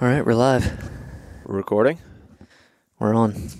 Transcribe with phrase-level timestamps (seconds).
[0.00, 0.90] All right, we're live.
[1.44, 1.98] Recording?
[2.98, 3.50] We're on.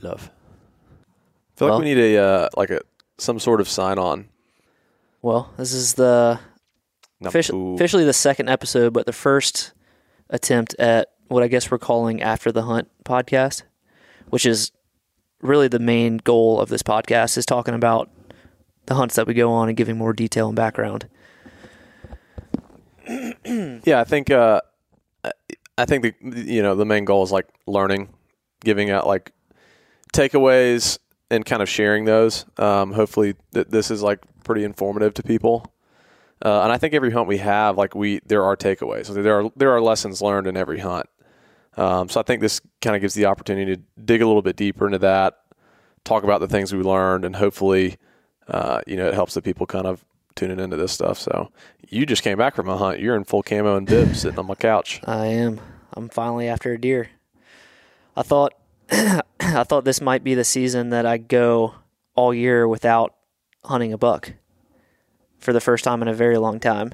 [0.00, 0.30] Love.
[0.30, 2.80] I feel Well- like we need a uh, like a
[3.18, 4.28] some sort of sign on.
[5.22, 6.40] Well, this is the
[7.22, 9.72] offici- officially the second episode, but the first
[10.30, 13.62] attempt at what I guess we're calling After the Hunt podcast,
[14.30, 14.72] which is
[15.40, 18.10] really the main goal of this podcast is talking about
[18.86, 21.08] the hunts that we go on and giving more detail and background.
[23.06, 24.60] Yeah, I think uh,
[25.76, 28.10] I think the you know the main goal is like learning,
[28.62, 29.32] giving out like
[30.12, 30.98] takeaways
[31.30, 32.46] and kind of sharing those.
[32.58, 35.72] Um, hopefully, th- this is like pretty informative to people.
[36.44, 39.12] Uh, and I think every hunt we have, like we, there are takeaways.
[39.12, 41.08] There are there are lessons learned in every hunt.
[41.76, 44.54] Um, so I think this kind of gives the opportunity to dig a little bit
[44.56, 45.38] deeper into that,
[46.04, 47.96] talk about the things we learned, and hopefully,
[48.46, 50.04] uh, you know, it helps the people kind of
[50.36, 51.18] tuning into this stuff.
[51.18, 51.50] So
[51.88, 53.00] you just came back from a hunt.
[53.00, 55.00] You're in full camo and bib, sitting on my couch.
[55.04, 55.60] I am.
[55.94, 57.10] I'm finally after a deer.
[58.16, 58.54] I thought
[58.90, 61.74] I thought this might be the season that I go
[62.14, 63.14] all year without
[63.64, 64.34] hunting a buck
[65.38, 66.92] for the first time in a very long time.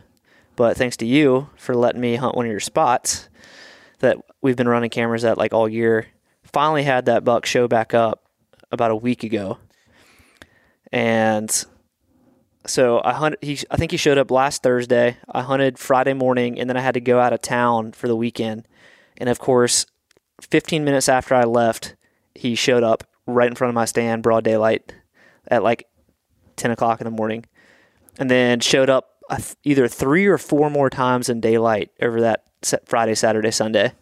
[0.57, 3.29] But thanks to you for letting me hunt one of your spots
[4.01, 6.07] that we've been running cameras at like all year.
[6.45, 8.25] Finally had that buck show back up
[8.71, 9.59] about a week ago.
[10.93, 11.65] And
[12.67, 13.39] so I hunted.
[13.43, 15.17] He, I think he showed up last Thursday.
[15.29, 18.17] I hunted Friday morning, and then I had to go out of town for the
[18.17, 18.67] weekend.
[19.17, 19.87] And of course,
[20.43, 21.97] 15 minutes after I left,
[22.35, 24.95] he showed up right in front of my stand, broad daylight,
[25.49, 25.87] at like
[26.57, 27.47] 10 o'clock in the morning,
[28.19, 29.11] and then showed up
[29.65, 32.45] either three or four more times in daylight over that
[32.85, 33.93] Friday, Saturday, Sunday.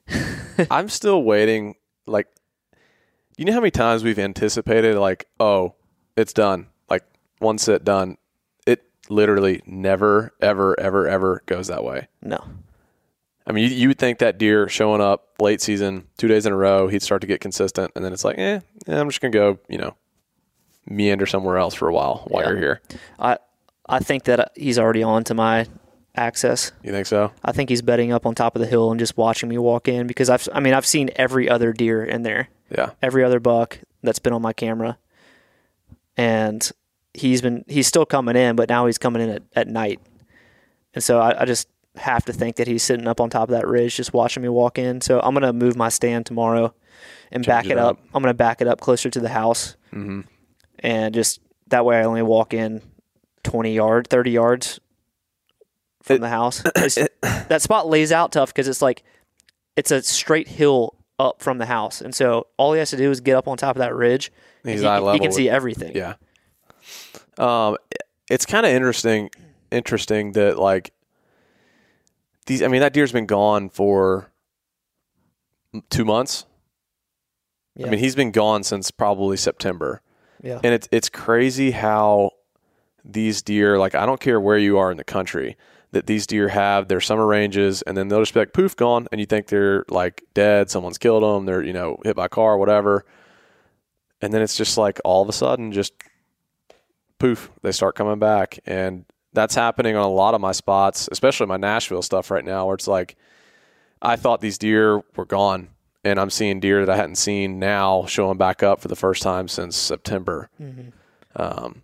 [0.70, 1.74] I'm still waiting.
[2.06, 2.26] Like,
[3.36, 5.74] you know how many times we've anticipated, like, oh,
[6.16, 6.68] it's done.
[7.38, 8.16] One sit done.
[8.66, 12.08] It literally never, ever, ever, ever goes that way.
[12.22, 12.42] No,
[13.46, 16.52] I mean, you, you would think that deer showing up late season, two days in
[16.52, 17.92] a row, he'd start to get consistent.
[17.94, 19.94] And then it's like, eh, eh, I'm just going to go, you know,
[20.88, 22.48] meander somewhere else for a while while Yeah.
[22.50, 22.80] you're here.
[23.18, 23.38] I
[23.88, 25.66] I think that he's already on to my
[26.16, 26.72] access.
[26.82, 27.30] You think so?
[27.44, 29.86] I think he's bedding up on top of the hill and just watching me walk
[29.86, 32.90] in because I've I mean I've seen every other deer in there, Yeah.
[33.02, 34.96] every other buck that's been on my camera,
[36.16, 36.68] and
[37.16, 40.00] he's been he's still coming in, but now he's coming in at, at night,
[40.94, 43.52] and so I, I just have to think that he's sitting up on top of
[43.52, 45.00] that ridge just watching me walk in.
[45.00, 46.74] So I'm gonna move my stand tomorrow
[47.32, 47.98] and Change back it up.
[47.98, 48.04] up.
[48.14, 50.20] I'm gonna back it up closer to the house, hmm
[50.80, 52.82] and just that way I only walk in
[53.44, 54.78] 20 yards, 30 yards
[56.02, 56.62] from It- the house.
[57.48, 59.02] That spot lays out tough because it's like
[59.76, 63.10] it's a straight hill up from the house, and so all he has to do
[63.10, 64.30] is get up on top of that ridge.
[64.64, 65.92] and He's he, eye he can see everything.
[65.96, 66.14] Yeah.
[67.38, 67.76] Um,
[68.30, 69.30] it's kind of interesting.
[69.70, 70.92] Interesting that like
[72.46, 72.62] these.
[72.62, 74.30] I mean, that deer's been gone for
[75.90, 76.46] two months.
[77.74, 77.88] Yeah.
[77.88, 80.00] I mean, he's been gone since probably September,
[80.42, 80.60] yeah.
[80.62, 82.30] and it's it's crazy how
[83.04, 83.78] these deer.
[83.78, 85.56] Like, I don't care where you are in the country,
[85.92, 89.08] that these deer have their summer ranges, and then they'll just be like poof gone,
[89.10, 90.70] and you think they're like dead.
[90.70, 91.46] Someone's killed them.
[91.46, 93.04] They're you know hit by a car, whatever.
[94.22, 95.92] And then it's just like all of a sudden, just
[97.18, 98.58] poof, they start coming back.
[98.66, 102.66] And that's happening on a lot of my spots, especially my Nashville stuff right now,
[102.66, 103.16] where it's like
[104.00, 105.68] I thought these deer were gone.
[106.04, 109.22] And I'm seeing deer that I hadn't seen now showing back up for the first
[109.22, 110.48] time since September.
[110.62, 110.92] Mhm.
[111.34, 111.82] Um,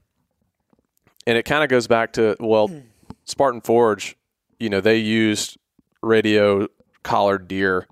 [1.27, 2.71] and it kind of goes back to, well,
[3.25, 4.17] Spartan Forge,
[4.61, 5.59] you know, they used
[6.03, 6.69] radio
[7.03, 7.89] collared deer.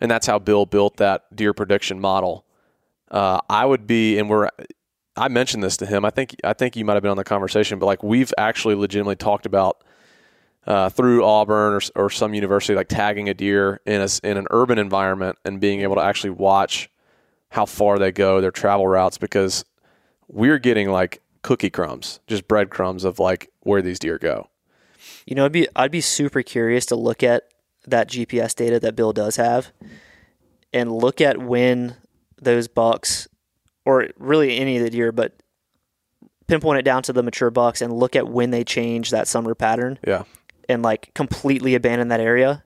[0.00, 2.44] And that's how Bill built that deer prediction model.
[3.10, 4.48] Uh, I would be, and we're,
[5.18, 6.04] I mentioned this to him.
[6.04, 8.74] I think I think you might have been on the conversation, but like we've actually
[8.74, 9.82] legitimately talked about
[10.66, 14.46] uh, through Auburn or, or some university, like tagging a deer in a in an
[14.50, 16.90] urban environment and being able to actually watch
[17.50, 19.64] how far they go, their travel routes, because
[20.28, 24.48] we're getting like cookie crumbs, just breadcrumbs of like where these deer go.
[25.26, 27.44] You know, I'd be I'd be super curious to look at
[27.86, 29.72] that GPS data that Bill does have,
[30.72, 31.96] and look at when
[32.40, 33.27] those bucks,
[33.88, 35.32] or really any of the deer, but
[36.46, 39.54] pinpoint it down to the mature bucks and look at when they change that summer
[39.54, 40.24] pattern Yeah,
[40.68, 42.62] and like completely abandon that area,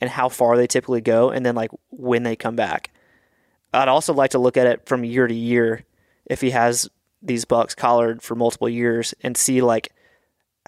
[0.00, 2.92] and how far they typically go, and then like when they come back.
[3.74, 5.84] I'd also like to look at it from year to year
[6.26, 6.88] if he has
[7.20, 9.92] these bucks collared for multiple years and see like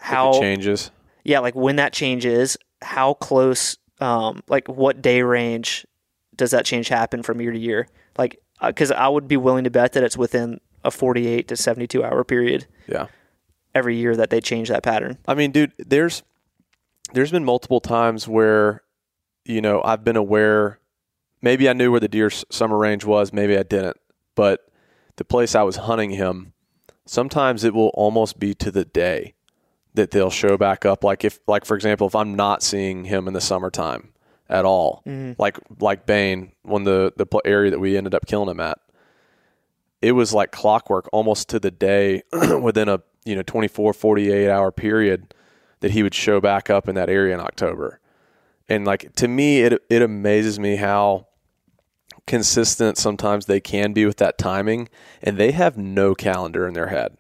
[0.01, 0.91] how it changes.
[1.23, 5.87] yeah, like when that changes, how close, um, like what day range
[6.35, 7.87] does that change happen from year to year?
[8.19, 11.57] Like, Uh, because I would be willing to bet that it's within a 48 to
[11.57, 13.09] 72 hour period Yeah.
[13.75, 15.19] every year that they change that pattern.
[15.29, 16.23] I mean, dude, there's
[17.13, 18.83] there's been multiple times where
[19.45, 20.79] you know, I've been aware.
[21.43, 23.33] Maybe I knew where the deer summer range was.
[23.33, 23.97] Maybe I didn't.
[24.37, 24.61] But
[25.17, 26.53] the place I was hunting him,
[27.07, 29.35] sometimes it will almost be to the day
[29.95, 31.03] that they'll show back up.
[31.03, 34.12] Like if, like for example, if I'm not seeing him in the summertime
[34.49, 35.41] at all, mm-hmm.
[35.41, 38.79] like like Bane, when the the area that we ended up killing him at,
[40.01, 42.23] it was like clockwork, almost to the day,
[42.61, 45.35] within a you know 24, 48 hour period
[45.81, 48.01] that he would show back up in that area in October.
[48.69, 51.29] And like to me, it it amazes me how
[52.27, 54.89] consistent sometimes they can be with that timing,
[55.23, 57.17] and they have no calendar in their head.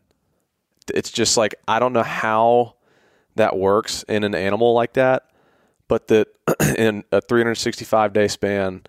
[0.92, 2.76] It's just like I don't know how
[3.36, 5.30] that works in an animal like that,
[5.92, 6.28] but that
[6.78, 8.80] in a 365 day span,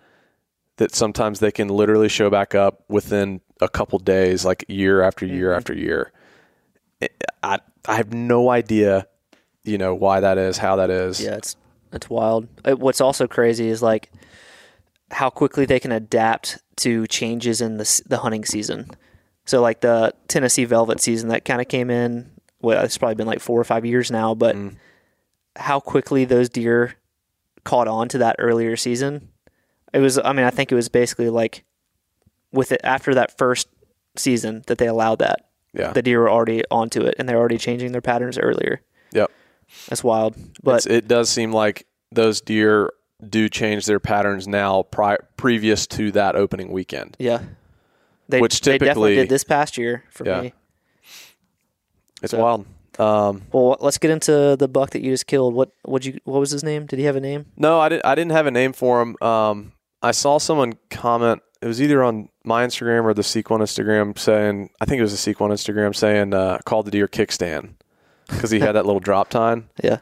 [0.78, 5.26] that sometimes they can literally show back up within a couple days, like year after
[5.26, 5.56] year Mm-hmm.
[5.58, 6.12] after year.
[7.42, 9.06] I I have no idea,
[9.64, 11.20] you know, why that is, how that is.
[11.20, 11.56] Yeah, it's
[11.92, 12.48] it's wild.
[12.64, 14.10] Uh, What's also crazy is like
[15.10, 18.90] how quickly they can adapt to changes in the the hunting season.
[19.44, 22.30] So like the Tennessee Velvet season that kind of came in.
[22.62, 24.76] Well, it's probably been like four or five years now, but Mm.
[25.56, 26.94] How quickly those deer
[27.64, 29.28] caught on to that earlier season.
[29.92, 30.18] It was.
[30.18, 31.64] I mean, I think it was basically like
[32.52, 33.68] with it after that first
[34.16, 35.46] season that they allowed that.
[35.72, 35.92] Yeah.
[35.92, 38.80] The deer were already onto it, and they're already changing their patterns earlier.
[39.12, 39.30] Yep.
[39.88, 40.36] That's wild.
[40.62, 42.92] But It's- it does seem like those deer
[43.28, 47.16] do change their patterns now pri- previous to that opening weekend.
[47.18, 47.40] Yeah.
[48.28, 50.40] They, Which they definitely did this past year for Yeah.
[50.42, 50.54] me.
[52.22, 52.66] It's So- wild.
[52.98, 55.54] Um, Well, let's get into the buck that you just killed.
[55.54, 56.86] What what you what was his name?
[56.86, 57.46] Did he have a name?
[57.56, 58.04] no, I didn't.
[58.06, 59.16] I didn't have a name for him.
[59.20, 61.42] Um, I saw someone comment.
[61.62, 64.70] It was either on my Instagram or the Sequon Instagram saying.
[64.80, 67.70] I think it was the Sequon Instagram saying uh, called the deer kickstand
[68.28, 69.68] because he had that little drop tine.
[69.82, 69.98] Yeah.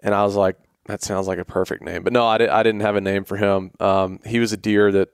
[0.00, 0.56] and I was like,
[0.86, 2.02] that sounds like a perfect name.
[2.04, 3.70] But no, I, di- I didn't have a name for him.
[3.80, 5.08] Um, he was a deer that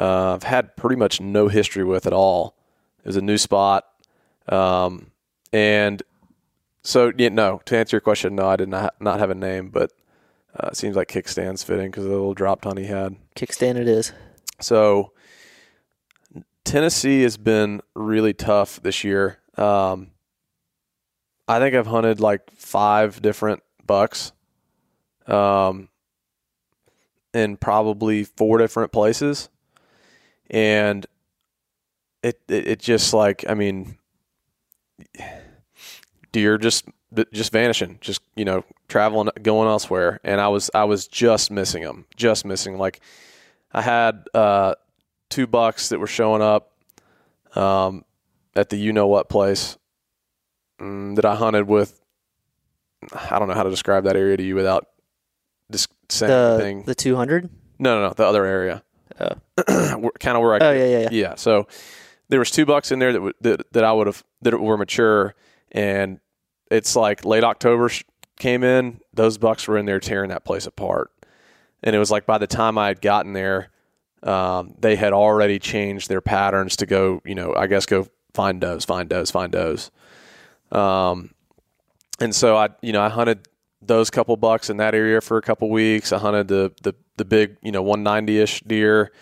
[0.00, 2.56] uh, I've had pretty much no history with at all.
[3.04, 3.84] It was a new spot,
[4.48, 5.10] um,
[5.52, 6.02] and
[6.84, 7.60] so yeah, no.
[7.64, 9.90] To answer your question, no, I did not not have a name, but
[10.54, 13.16] uh, it seems like kickstand's fitting because of the little drop tine he had.
[13.34, 14.12] Kickstand it is.
[14.60, 15.12] So
[16.64, 19.38] Tennessee has been really tough this year.
[19.56, 20.10] Um,
[21.48, 24.32] I think I've hunted like five different bucks,
[25.26, 25.88] um,
[27.32, 29.48] in probably four different places,
[30.50, 31.06] and
[32.22, 33.98] it it, it just like I mean,
[36.34, 36.84] deer just
[37.32, 41.82] just vanishing, just you know traveling, going elsewhere, and I was I was just missing
[41.82, 43.00] them, just missing like.
[43.76, 44.74] I had uh,
[45.30, 46.70] two bucks that were showing up
[47.56, 48.04] um,
[48.54, 49.76] at the you know what place
[50.80, 51.98] mm, that I hunted with.
[53.12, 54.86] I don't know how to describe that area to you without
[55.72, 56.82] just saying The anything.
[56.84, 57.50] the two hundred.
[57.78, 58.82] no, no, no, the other area,
[59.20, 59.30] Oh.
[60.20, 60.58] kind of where I.
[60.60, 61.08] Oh yeah yeah yeah.
[61.10, 61.34] yeah.
[61.34, 61.66] So
[62.28, 64.76] there was two bucks in there that would that, that I would have that were
[64.78, 65.34] mature,
[65.72, 66.20] and
[66.76, 67.90] it's like late October
[68.38, 69.00] came in.
[69.12, 71.10] Those bucks were in there tearing that place apart,
[71.82, 73.70] and it was like by the time I had gotten there,
[74.22, 77.20] um, they had already changed their patterns to go.
[77.24, 79.90] You know, I guess go find does, find does, find does.
[80.72, 81.34] Um,
[82.20, 83.48] and so I, you know, I hunted
[83.82, 86.12] those couple bucks in that area for a couple weeks.
[86.12, 89.12] I hunted the the the big, you know, 190 ish deer.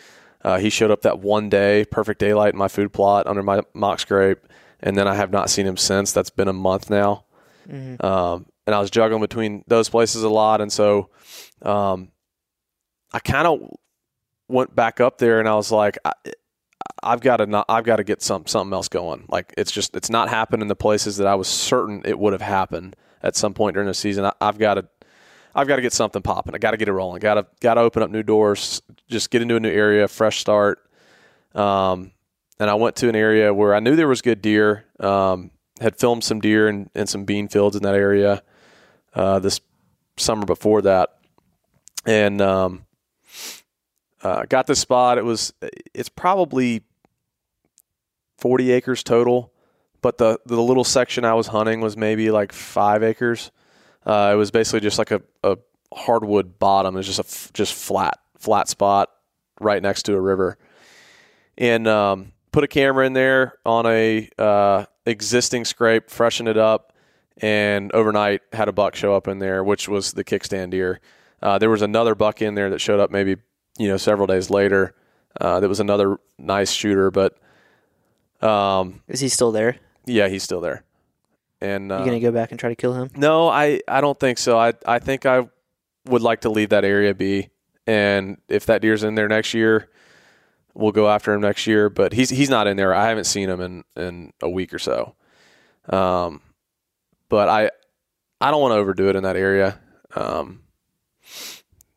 [0.45, 3.61] Uh, he showed up that one day, perfect daylight in my food plot under my
[3.75, 4.39] mock scrape,
[4.81, 6.11] and then I have not seen him since.
[6.11, 7.25] That's been a month now,
[7.71, 11.11] um, and I was juggling between those places a lot, and so
[11.63, 12.11] um,
[13.13, 13.77] I kind of
[14.49, 16.13] went back up there, and I was like, I,
[17.03, 19.27] I've got to not, I've got to get some something else going.
[19.29, 22.33] Like it's just it's not happening in the places that I was certain it would
[22.33, 24.25] have happened at some point during the season.
[24.25, 24.89] I, I've got to
[25.55, 26.55] I've got to get something popping.
[26.55, 27.21] I got to get it rolling.
[27.21, 28.83] Got to got to open up new doors.
[29.09, 30.79] Just get into a new area, fresh start.
[31.55, 32.13] Um,
[32.59, 34.85] and I went to an area where I knew there was good deer.
[35.01, 35.51] Um,
[35.83, 38.43] had filmed some deer and, and some bean fields in that area
[39.15, 39.61] uh, this
[40.17, 41.11] summer before that,
[42.07, 42.87] and um,
[44.23, 45.19] uh, got this spot.
[45.19, 45.53] It was
[45.95, 46.83] it's probably
[48.39, 49.53] forty acres total,
[50.01, 53.51] but the the little section I was hunting was maybe like five acres.
[54.05, 55.59] Uh, it was basically just like a, a
[55.93, 56.95] hardwood bottom.
[56.95, 59.11] It was just a f- just flat flat spot
[59.61, 60.59] right next to a river,
[61.59, 66.93] and um, put a camera in there on a uh, existing scrape, freshen it up,
[67.39, 71.01] and overnight had a buck show up in there, which was the kickstand deer.
[71.43, 73.37] Uh, there was another buck in there that showed up maybe
[73.79, 74.95] you know several days later.
[75.41, 77.39] Uh, that was another nice shooter, but
[78.43, 79.77] um, Is he still there?
[80.05, 80.85] yeah, he's still there.
[81.61, 83.11] And uh, you gonna go back and try to kill him?
[83.17, 84.59] no, I, I don't think so.
[84.59, 85.49] I I think I
[86.07, 87.49] would like to leave that area be.
[87.87, 89.89] And if that deer's in there next year,
[90.75, 91.89] we'll go after him next year.
[91.89, 92.95] But he's he's not in there.
[92.95, 95.15] I haven't seen him in in a week or so.
[95.89, 96.41] Um,
[97.29, 97.71] but I
[98.41, 99.79] I don't want to overdo it in that area.
[100.15, 100.63] Um,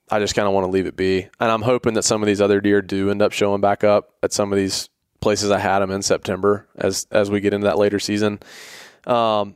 [0.10, 2.27] I just kind of want to leave it be, and I'm hoping that some of
[2.27, 4.89] these other deer do end up showing back up at some of these
[5.20, 8.39] places I had them in September as as we get into that later season.
[9.08, 9.55] Um,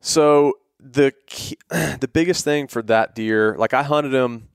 [0.00, 1.12] so the
[2.00, 4.48] the biggest thing for that deer, like I hunted him,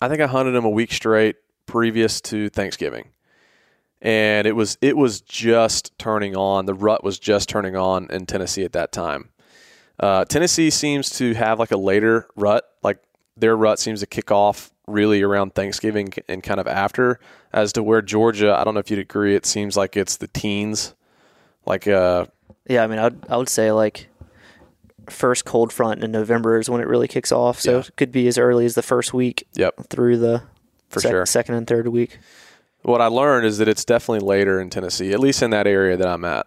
[0.00, 3.08] I think I hunted him a week straight previous to Thanksgiving,
[4.00, 6.66] and it was it was just turning on.
[6.66, 9.30] The rut was just turning on in Tennessee at that time.
[9.98, 12.98] Uh, Tennessee seems to have like a later rut, like
[13.36, 17.18] their rut seems to kick off really around Thanksgiving and kind of after,
[17.52, 20.28] as to where Georgia, I don't know if you'd agree, it seems like it's the
[20.28, 20.94] teens.
[21.64, 22.26] Like, uh,
[22.68, 24.08] Yeah, I mean, I would, I would say like
[25.08, 27.58] first cold front in November is when it really kicks off.
[27.60, 27.78] So Yeah.
[27.80, 30.42] it could be as early as the first week yep, through the
[30.88, 31.26] for sec- sure.
[31.26, 32.18] second and third week.
[32.82, 35.96] What I learned is that it's definitely later in Tennessee, at least in that area
[35.96, 36.46] that I'm at,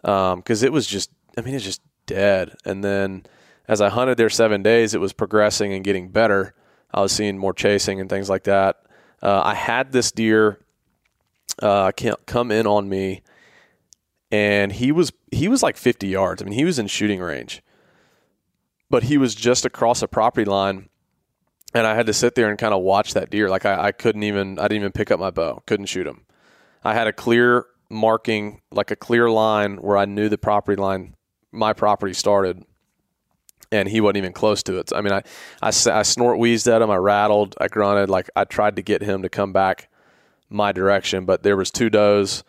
[0.00, 2.54] because it was just, I mean, it's just dead.
[2.64, 3.26] And then
[3.68, 6.54] as I hunted there seven days, it was progressing and getting better.
[6.94, 8.76] I was seeing more chasing and things like that.
[9.22, 10.60] Uh, I had this deer
[11.60, 11.90] uh,
[12.26, 13.22] come in on me,
[14.30, 16.42] and he was he was like 50 yards.
[16.42, 17.62] I mean, he was in shooting range,
[18.88, 20.88] but he was just across a property line
[21.74, 23.48] and I had to sit there and kind of watch that deer.
[23.48, 26.24] Like I, I couldn't even, I didn't even pick up my bow, couldn't shoot him.
[26.84, 31.14] I had a clear marking, like a clear line where I knew the property line,
[31.52, 32.64] my property started,
[33.72, 34.92] and he wasn't even close to it.
[34.94, 35.22] I mean, I,
[35.62, 39.22] I snort wheezed at him, I rattled, I grunted, like I tried to get him
[39.22, 39.88] to come back
[40.48, 42.44] my direction, but there was two does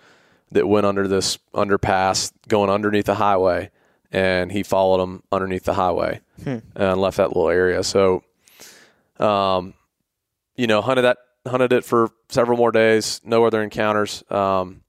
[0.52, 3.72] that went under this underpass going underneath the highway,
[4.12, 6.58] and he followed them underneath the highway hmm.
[6.76, 7.84] and left that little area.
[7.84, 8.24] So
[9.20, 9.74] um,
[10.56, 13.22] you know, hunted that hunted it for several more days.
[13.24, 14.24] No other encounters.
[14.30, 14.82] Um,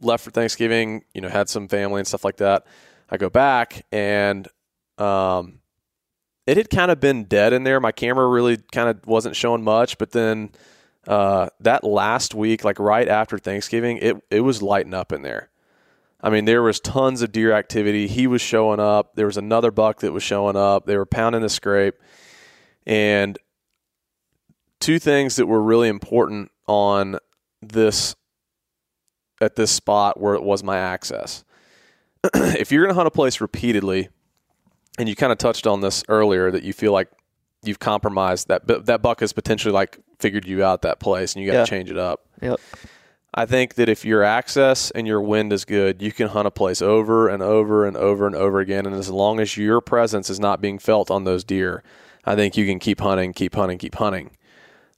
[0.00, 1.04] left for Thanksgiving.
[1.14, 2.66] You know, had some family and stuff like that.
[3.10, 4.46] I go back and
[4.98, 5.60] um,
[6.46, 7.80] it had kind of been dead in there.
[7.80, 10.50] My camera really kind of wasn't showing much, but then
[11.06, 15.50] uh, that last week, like right after Thanksgiving, it it was lighting up in there.
[16.20, 18.08] I mean, there was tons of deer activity.
[18.08, 19.14] He was showing up.
[19.14, 20.84] There was another buck that was showing up.
[20.84, 21.94] They were pounding the scrape.
[22.88, 23.38] And
[24.80, 27.18] two things that were really important on
[27.60, 28.16] this
[29.40, 31.44] at this spot where it was my access.
[32.34, 34.08] if you're going to hunt a place repeatedly,
[34.98, 37.08] and you kind of touched on this earlier, that you feel like
[37.62, 41.48] you've compromised that that buck has potentially like figured you out that place, and you
[41.50, 41.64] got to Yeah.
[41.66, 42.26] change it up.
[42.42, 42.58] Yep.
[43.34, 46.50] I think that if your access and your wind is good, you can hunt a
[46.50, 48.86] place over and over and over and over again.
[48.86, 51.82] And as long as your presence is not being felt on those deer,
[52.24, 54.30] I think you can keep hunting, keep hunting, keep hunting.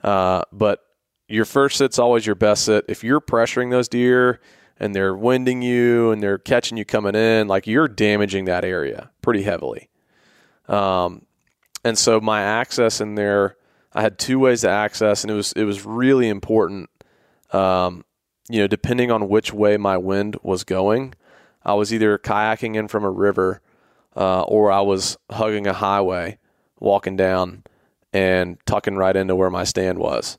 [0.03, 0.81] Uh, but
[1.29, 2.85] your first sit's always your best sit.
[2.89, 4.41] If you're pressuring those deer
[4.79, 9.11] and they're winding you and they're catching you coming in, like you're damaging that area
[9.23, 9.89] pretty heavily.
[10.69, 11.27] Um,
[11.85, 13.57] and so my access in there,
[13.93, 16.91] I had two ways to access, and it was it was really important.
[17.53, 18.05] Um,
[18.49, 21.15] you know, depending on which way my wind was going,
[21.65, 23.61] I was either kayaking in from a river,
[24.17, 26.39] uh, or I was hugging a highway,
[26.81, 27.63] walking down,
[28.13, 30.39] and tucking right into where my stand was.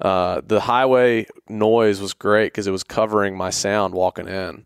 [0.00, 4.64] Uh, the highway noise was great because it was covering my sound walking in.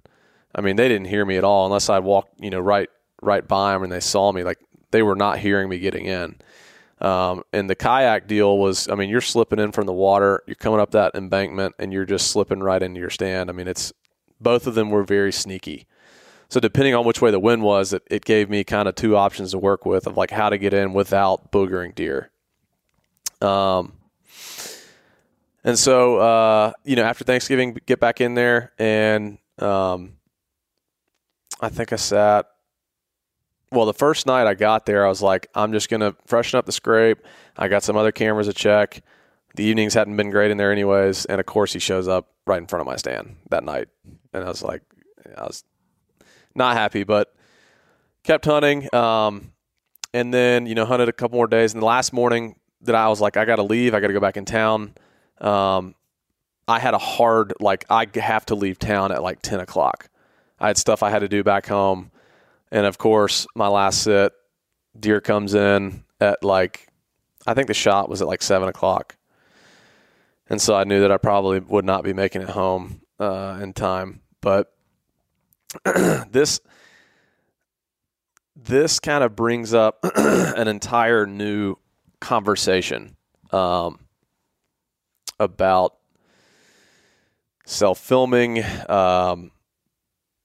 [0.54, 2.88] I mean, they didn't hear me at all unless I walked, you know, right
[3.22, 4.42] right by them and they saw me.
[4.42, 4.58] Like
[4.90, 6.36] they were not hearing me getting in.
[7.00, 10.54] Um, and the kayak deal was, I mean, you're slipping in from the water, you're
[10.54, 13.48] coming up that embankment, and you're just slipping right into your stand.
[13.48, 13.92] I mean, it's
[14.40, 15.86] both of them were very sneaky.
[16.50, 19.16] So depending on which way the wind was, it, it gave me kind of two
[19.16, 22.30] options to work with of like how to get in without boogering deer.
[23.40, 23.94] Um,
[25.62, 30.14] and so uh, you know, after Thanksgiving, get back in there, and um,
[31.60, 32.46] I think I sat.
[33.70, 36.66] Well, the first night I got there, I was like, I'm just gonna freshen up
[36.66, 37.18] the scrape.
[37.56, 39.04] I got some other cameras to check.
[39.54, 42.58] The evenings hadn't been great in there, anyways, and of course he shows up right
[42.58, 43.88] in front of my stand that night,
[44.32, 44.82] and I was like,
[45.36, 45.62] I was
[46.54, 47.34] not happy, but
[48.22, 48.92] kept hunting.
[48.94, 49.52] Um,
[50.12, 51.72] and then you know hunted a couple more days.
[51.72, 53.94] And the last morning that I was like, I got to leave.
[53.94, 54.94] I got to go back in town.
[55.40, 55.94] Um,
[56.66, 60.08] I had a hard like I have to leave town at like ten o'clock.
[60.58, 62.10] I had stuff I had to do back home,
[62.70, 64.32] and of course my last sit,
[64.98, 66.88] deer comes in at like
[67.46, 69.16] I think the shot was at like seven o'clock,
[70.48, 73.72] and so I knew that I probably would not be making it home uh, in
[73.72, 74.20] time.
[74.40, 74.72] But
[76.30, 76.60] this
[78.56, 81.76] this kind of brings up an entire new
[82.20, 83.16] conversation
[83.52, 83.98] um,
[85.38, 85.94] about
[87.64, 89.50] self filming, um,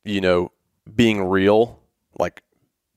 [0.03, 0.51] you know,
[0.95, 1.79] being real,
[2.17, 2.41] like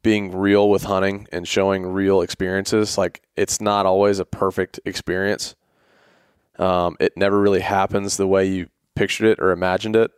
[0.02, 2.97] being real with hunting and showing real experiences.
[2.97, 5.56] Like it's not always a perfect experience.
[6.58, 10.11] Um, it never really happens the way you pictured it or imagined it.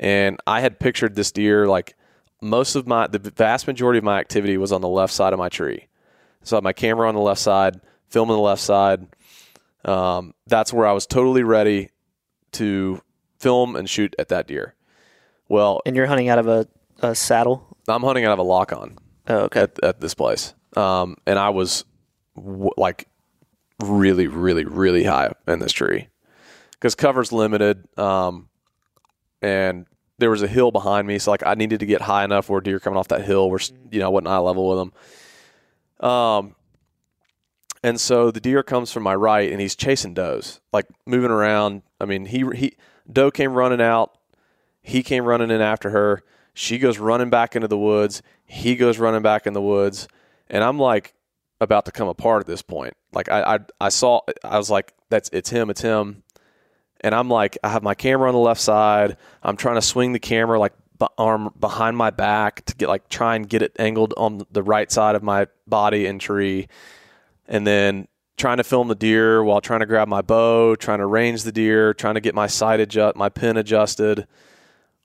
[0.00, 1.94] And I had pictured this deer like
[2.40, 5.38] most of my, the vast majority of my activity was on the left side of
[5.38, 5.86] my tree.
[6.42, 9.06] So I had my camera on the left side, film on the left side.
[9.84, 11.90] Um, that's where I was totally ready
[12.52, 13.00] to
[13.38, 14.74] film and shoot at that deer.
[15.48, 16.66] Well, And you're hunting out of a,
[17.00, 17.76] a saddle.
[17.88, 18.96] I'm hunting out of a lock on
[19.28, 19.62] Oh, okay.
[19.62, 20.54] at, at this place.
[20.76, 21.84] Um, and I was
[22.36, 23.06] w- like
[23.80, 26.08] really, really, really high up in this tree
[26.72, 27.86] because cover's limited.
[27.98, 28.48] Um,
[29.42, 29.86] and
[30.18, 31.18] there was a hill behind me.
[31.18, 33.60] So like I needed to get high enough where deer coming off that hill were,
[33.90, 34.78] you know, I wasn't eye level with
[35.98, 36.08] them.
[36.08, 36.54] Um,
[37.82, 41.82] and so the deer comes from my right and he's chasing does, like moving around.
[42.00, 42.76] I mean, he, he,
[43.10, 44.16] doe came running out.
[44.82, 46.22] He came running in after her.
[46.52, 48.22] She goes running back into the woods.
[48.44, 50.08] He goes running back in the woods.
[50.48, 51.14] And I'm like
[51.60, 52.94] about to come apart at this point.
[53.12, 56.22] Like I, I, I saw, I was like, that's, it's him, it's him.
[57.00, 59.16] And I'm like, I have my camera on the left side.
[59.42, 63.08] I'm trying to swing the camera like b- arm behind my back to get like
[63.08, 66.68] try and get it angled on the right side of my body and tree.
[67.48, 71.06] And then trying to film the deer while trying to grab my bow, trying to
[71.06, 74.26] range the deer, trying to get my sight adjust, my pin adjusted,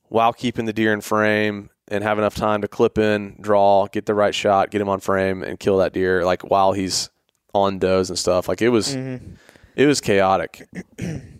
[0.09, 4.05] while keeping the deer in frame and have enough time to clip in, draw, get
[4.05, 6.25] the right shot, get him on frame, and kill that deer.
[6.25, 7.09] Like while he's
[7.53, 8.47] on does and stuff.
[8.47, 9.33] Like it was, mm-hmm.
[9.75, 10.67] it was chaotic.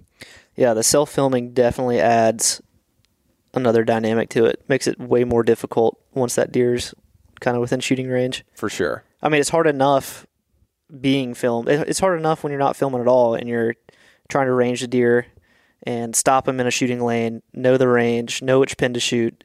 [0.56, 2.62] Yeah, the self filming definitely adds
[3.54, 4.64] another dynamic to it.
[4.68, 6.94] Makes it way more difficult once that deer's
[7.40, 8.46] kind of within shooting range.
[8.56, 9.04] for sure.
[9.22, 10.26] I mean, it's hard enough
[11.02, 11.68] being filmed.
[11.68, 13.76] It's hard enough when you're not filming at all and you're
[14.30, 15.28] trying to range the deer
[15.84, 19.44] and stop him in a shooting lane, know the range, know which pin to shoot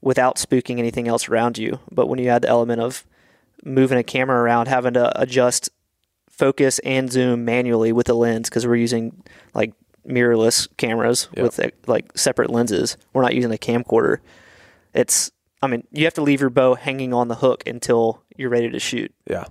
[0.00, 1.80] without spooking anything else around you.
[1.90, 3.06] But when you add the element of
[3.64, 5.70] moving a camera around, having to adjust
[6.28, 9.22] focus and zoom manually with the lens because we're using
[9.54, 9.74] like
[10.06, 11.42] mirrorless cameras Yep.
[11.44, 12.96] with like separate lenses.
[13.12, 14.18] We're not using a camcorder.
[14.94, 15.30] It's
[15.62, 18.70] I mean, you have to leave your bow hanging on the hook until you're ready
[18.70, 19.12] to shoot.
[19.28, 19.44] Yeah.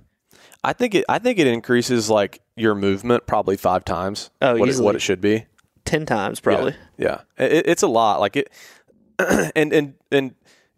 [0.62, 1.04] I think it.
[1.08, 4.30] I think it increases like your movement probably five times.
[4.42, 5.46] Oh, what, it, what it should be.
[5.84, 6.74] Ten times probably.
[6.98, 7.46] Yeah, yeah.
[7.46, 8.20] It, it's a lot.
[8.20, 8.50] Like it,
[9.18, 10.34] and and and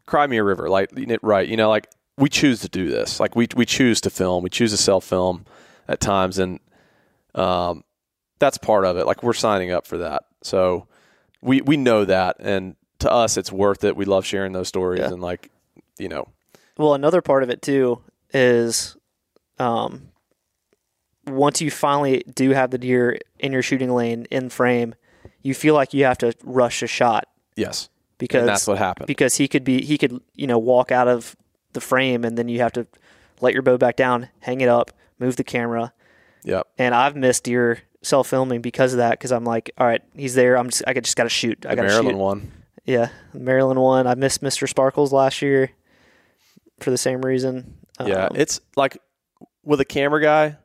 [0.07, 0.69] cry me a river.
[0.69, 0.91] Like
[1.23, 3.19] right, you know, like we choose to do this.
[3.19, 4.45] Like we we choose to film.
[4.45, 5.47] We choose to self film
[5.89, 6.61] at times, and
[7.35, 7.83] um,
[8.43, 9.07] that's part of it.
[9.07, 10.87] Like we're signing up for that, so
[11.41, 13.97] we we know that, and to us, it's worth it.
[13.97, 15.09] We love sharing those stories, Yeah.
[15.13, 15.51] and like
[15.99, 16.27] you know,
[16.77, 18.03] Well, another part of it too
[18.35, 18.97] is
[19.59, 20.09] um,
[21.27, 24.95] once you finally do have the deer in your shooting lane in frame,
[25.43, 29.07] you feel like you have to rush a shot yes, because and that's what happened.
[29.07, 31.37] because he could be he could you know walk out of
[31.75, 32.87] the frame and then you have to
[33.41, 35.93] let your bow back down, hang it up, move the camera,
[36.45, 36.67] Yep.
[36.79, 40.35] and I've missed deer self filming because of that because I'm like, all right, he's
[40.35, 40.57] there.
[40.57, 41.65] I'm just I just got to shoot.
[41.67, 42.17] I got to Maryland shoot.
[42.19, 42.53] one.
[42.85, 44.07] Yeah, Maryland one.
[44.07, 44.69] I missed Mr.
[44.69, 45.71] Sparkles last year
[46.81, 47.79] for the same reason.
[48.05, 48.99] Yeah, Um, it's like
[49.63, 50.57] with a camera guy,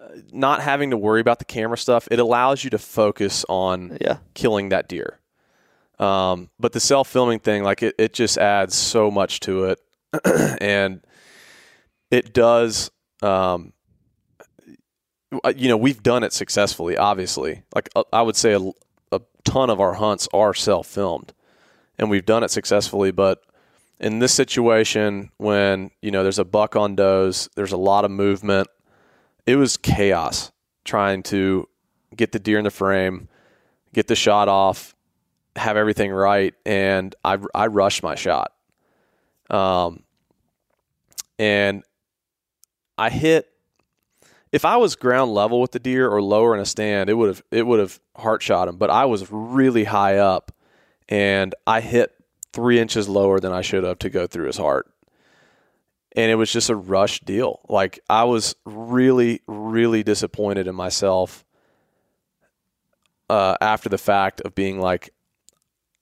[0.00, 2.08] uh, not having to worry about the camera stuff.
[2.10, 5.20] It allows you to focus on yeah, killing that deer.
[6.00, 9.80] Um, but the self filming thing, like it, it just adds so much to it,
[10.60, 11.00] and
[12.10, 12.90] it does.
[13.22, 13.72] Um,
[15.56, 16.96] you know, we've done it successfully.
[16.96, 18.70] Obviously, like uh, I would say, a,
[19.12, 21.32] a ton of our hunts are self filmed,
[21.98, 23.10] and we've done it successfully.
[23.10, 23.42] But
[24.00, 28.10] in this situation, when you know there's a buck on does, there's a lot of
[28.10, 28.68] movement.
[29.46, 30.50] It was chaos
[30.84, 31.68] trying to
[32.16, 33.28] get the deer in the frame,
[33.92, 34.94] get the shot off,
[35.56, 38.52] have everything right, and I I rushed my shot.
[39.50, 40.04] Um,
[41.38, 41.82] and
[42.96, 43.48] I hit.
[44.50, 47.28] If I was ground level with the deer or lower in a stand, it would
[47.28, 48.76] have it would have heart shot him.
[48.76, 50.52] But I was really high up,
[51.08, 52.14] and I hit
[52.52, 54.90] three inches lower than I should have to go through his heart.
[56.16, 57.60] And it was just a rush deal.
[57.68, 61.44] Like I was really, really disappointed in myself
[63.30, 65.10] uh, after the fact of being like,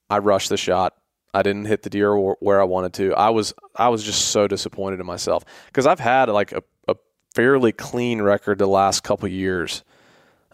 [0.09, 0.93] I rushed the shot.
[1.33, 3.13] I didn't hit the deer where I wanted to.
[3.13, 6.95] I was I was just so disappointed in myself because I've had like a, a
[7.37, 9.83] fairly clean record the last couple years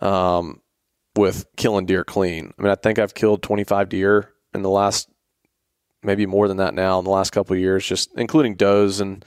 [0.01, 0.59] um,
[1.15, 2.53] with killing deer clean.
[2.59, 5.09] I mean, I think I've killed 25 deer in the last
[6.03, 9.23] maybe more than that now in the last couple of years, just including does and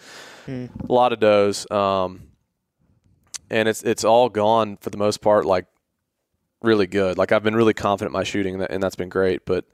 [0.46, 1.68] a lot of does.
[1.70, 2.24] Um,
[3.48, 5.64] and it's it's all gone for the most part, like
[6.60, 7.16] really good.
[7.16, 9.46] Like I've been really confident in my shooting, and that's been great.
[9.46, 9.64] But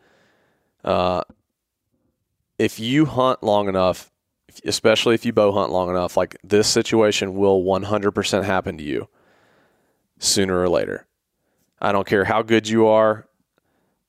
[0.85, 1.23] uh,
[2.61, 4.12] if you hunt long enough,
[4.65, 9.09] especially if you bow hunt long enough, like this situation will 100% happen to you
[10.19, 11.07] sooner or later.
[11.81, 13.27] I don't care how good you are.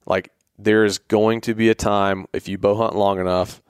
[0.06, 3.62] Like there is going to be a time if you bow hunt long enough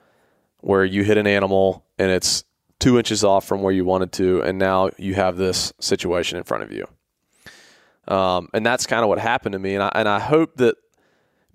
[0.60, 2.44] where you hit an animal and it's
[2.78, 6.44] two inches off from where you wanted to, and now you have this situation in
[6.44, 6.86] front of you.
[8.06, 9.74] Um, and that's kind of what happened to me.
[9.74, 10.76] And I, and I hope that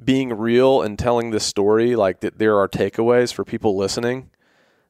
[0.03, 4.31] being real and telling this story, like that there are takeaways for people listening.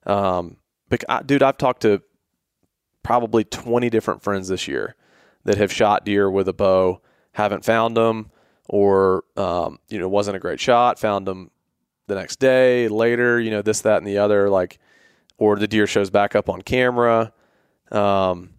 [0.10, 0.58] Um,
[0.90, 2.02] but I, dude, I've talked to
[3.04, 4.96] probably 20 different friends this year
[5.46, 7.02] that have shot deer with a bow,
[7.34, 8.32] haven't found them,
[8.68, 11.52] or, um, you know, wasn't a great shot, found them
[12.08, 14.50] the next day, later, you know, this, that, and the other.
[14.50, 14.80] Like,
[15.38, 17.32] or the deer shows back up on camera.
[17.92, 18.52] Um,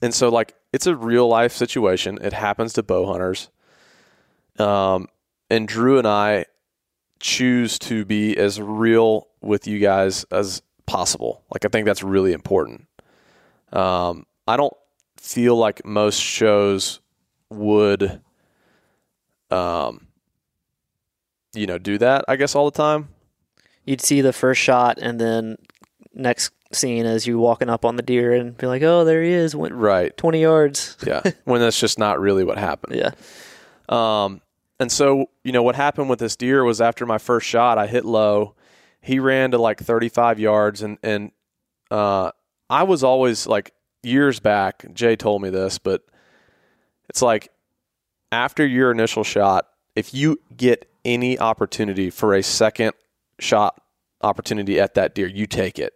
[0.00, 2.18] and so, like, it's a real life situation.
[2.22, 3.50] It happens to bow hunters.
[4.58, 5.08] Um,
[5.50, 6.46] and Drew and I
[7.20, 11.42] choose to be as real with you guys as possible.
[11.52, 12.86] Like, I think that's really important.
[13.72, 14.72] Um, I don't
[15.16, 17.00] feel like most shows
[17.50, 18.20] would,
[19.50, 20.06] um,
[21.54, 23.08] you know, do that, I guess, all the time.
[23.84, 25.56] You'd see the first shot, and then
[26.14, 29.30] next scene is you walking up on the deer and be like, "Oh, there he
[29.30, 30.16] is!" Went Right.
[30.16, 30.96] twenty yards.
[31.06, 31.22] Yeah.
[31.44, 32.96] when that's just not really what happened.
[32.96, 33.10] Yeah,
[33.88, 34.40] Um,
[34.80, 37.86] and so, you know, what happened with this deer was after my first shot, I
[37.86, 38.54] hit low.
[39.04, 41.30] He ran to like 35 yards, and and
[41.90, 42.30] uh,
[42.70, 44.86] I was always like years back.
[44.94, 46.02] Jay told me this, but
[47.10, 47.50] it's like
[48.32, 52.94] after your initial shot, if you get any opportunity for a second
[53.38, 53.78] shot
[54.22, 55.92] opportunity at that deer, you take it.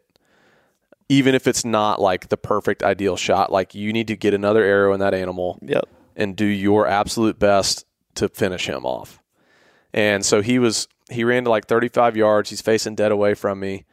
[1.08, 4.62] Even if it's not like the perfect ideal shot, like you need to get another
[4.62, 5.88] arrow in that animal yep.
[6.14, 9.22] and do your absolute best to finish him off.
[9.94, 12.50] And so he was he ran to like 35 yards.
[12.50, 13.84] He's facing dead away from me.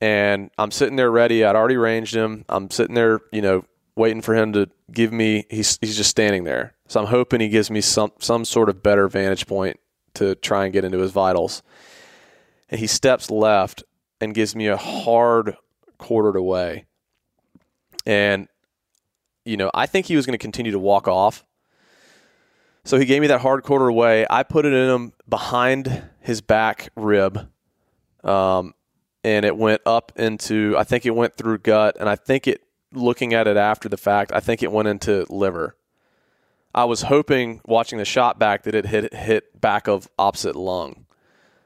[0.00, 1.44] And I'm sitting there ready.
[1.44, 2.44] I'd already ranged him.
[2.48, 3.64] I'm sitting there, you know,
[3.96, 6.74] waiting for him to give me he's he's just standing there.
[6.86, 9.80] So I'm hoping he gives me some some sort of better vantage point
[10.14, 11.62] to try and get into his vitals.
[12.68, 13.84] And he steps left
[14.20, 15.56] and gives me a hard
[15.98, 16.84] quartered away.
[18.04, 18.48] And
[19.44, 21.44] you know, I think he was going to continue to walk off.
[22.86, 24.26] So he gave me that hard quarter away.
[24.30, 27.48] I put it in him behind his back rib.
[28.22, 28.74] Um,
[29.24, 31.96] and it went up into, I think it went through gut.
[31.98, 35.26] And I think it, looking at it after the fact, I think it went into
[35.28, 35.76] liver.
[36.76, 41.06] I was hoping, watching the shot back, that it hit, hit back of opposite lung.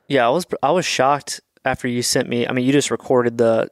[0.08, 2.46] Yeah, I was I was shocked after you sent me.
[2.46, 3.70] I mean, you just recorded the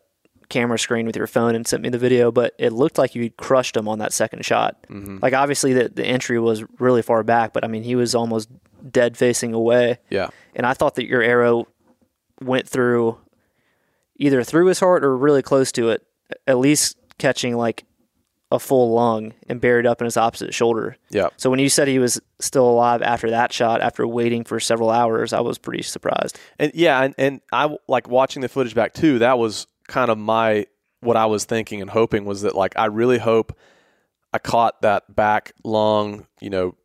[0.48, 3.30] camera screen with your phone and sent me the video, but it looked like you
[3.30, 4.76] crushed him on that second shot.
[4.88, 5.18] Mm-hmm.
[5.20, 8.48] Like obviously the the entry was really far back, but I mean he was almost
[8.90, 9.98] dead facing away.
[10.10, 10.28] Yeah.
[10.54, 11.68] And I thought that your arrow
[12.40, 13.18] went through
[14.16, 16.06] either through his heart or really close to it,
[16.46, 17.84] at least catching like
[18.50, 20.96] a full lung and buried up in his opposite shoulder.
[21.10, 21.28] Yeah.
[21.36, 24.88] So when you said he was still alive after that shot, after waiting for several
[24.88, 26.38] hours, I was pretty surprised.
[26.58, 29.18] And yeah, and, and I like watching the footage back too.
[29.18, 30.66] That was kind of my
[31.00, 33.56] what I was thinking and hoping was that like I really hope
[34.32, 36.76] I caught that back lung, you know,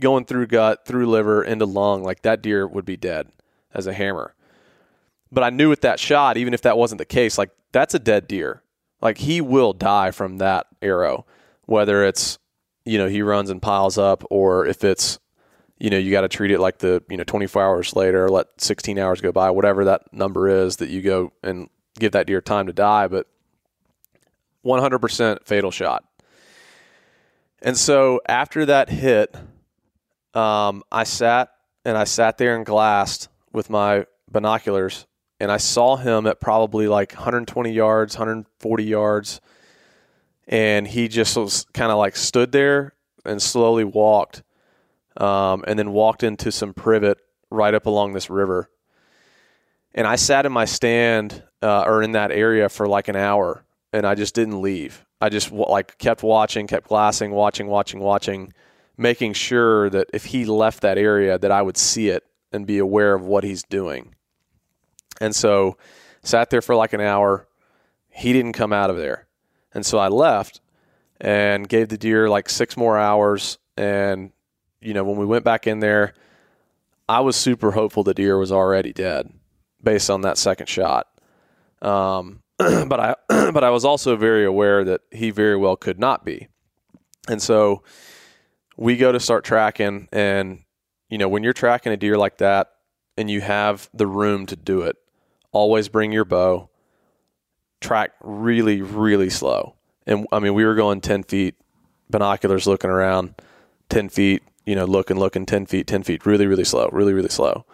[0.00, 3.28] going through gut, through liver, into lung, like that deer would be dead
[3.74, 4.34] as a hammer.
[5.30, 7.98] But I knew with that shot, even if that wasn't the case, like that's a
[7.98, 8.62] dead deer.
[9.00, 11.26] Like he will die from that arrow,
[11.66, 12.38] whether it's
[12.84, 15.18] you know he runs and piles up, or if it's
[15.78, 18.46] you know you got to treat it like the you know 24 hours later, let
[18.58, 21.68] 16 hours go by, whatever that number is that you go and
[22.00, 23.06] give that deer time to die.
[23.06, 23.26] But
[24.64, 26.04] 100% fatal shot.
[27.62, 29.34] And so after that hit,
[30.34, 31.50] um, I sat
[31.84, 35.06] and I sat there and glassed with my binoculars
[35.40, 39.40] and I saw him at probably like 120 yards, 140 yards,
[40.46, 44.42] and he just was kind of like stood there and slowly walked,
[45.16, 47.18] um, and then walked into some privet
[47.50, 48.68] right up along this river.
[49.94, 53.64] And I sat in my stand uh, or in that area for like an hour,
[53.92, 55.04] and I just didn't leave.
[55.20, 58.52] I just like kept watching, kept glassing, watching, watching, watching,
[58.96, 62.78] making sure that if he left that area, that I would see it and be
[62.78, 64.14] aware of what he's doing.
[65.20, 65.76] And so
[66.22, 67.46] sat there for like an hour.
[68.08, 69.26] He didn't come out of there.
[69.72, 70.60] And so I left
[71.20, 73.58] and gave the deer like six more hours.
[73.76, 74.32] And,
[74.80, 76.14] you know, when we went back in there,
[77.08, 79.32] I was super hopeful the deer was already dead
[79.82, 81.08] based on that second shot.
[81.82, 83.14] Um, but I
[83.52, 86.48] but I was also very aware that he very well could not be.
[87.28, 87.82] And so
[88.76, 90.64] we go to start tracking and
[91.10, 92.70] you know, when you're tracking a deer like that
[93.16, 94.96] and you have the room to do it,
[95.52, 96.70] always bring your bow,
[97.80, 99.74] track really, really slow.
[100.06, 101.56] And I mean, we were going 10 feet,
[102.08, 103.34] binoculars looking around,
[103.88, 107.28] 10 feet, you know, looking, looking, 10 feet, 10 feet, really, really slow, really, really
[107.28, 107.66] slow.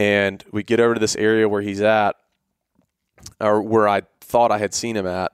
[0.00, 2.16] And we get over to this area where he's at,
[3.38, 5.30] or where I thought I had seen him at,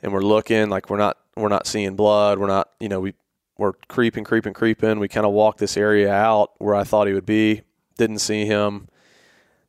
[0.00, 2.40] and we're looking like we're not we're not seeing blood.
[2.40, 3.14] We're not, you know, we
[3.58, 4.98] we're creeping, creeping, creeping.
[4.98, 7.62] We kind of walked this area out where I thought he would be.
[7.96, 8.88] Didn't see him,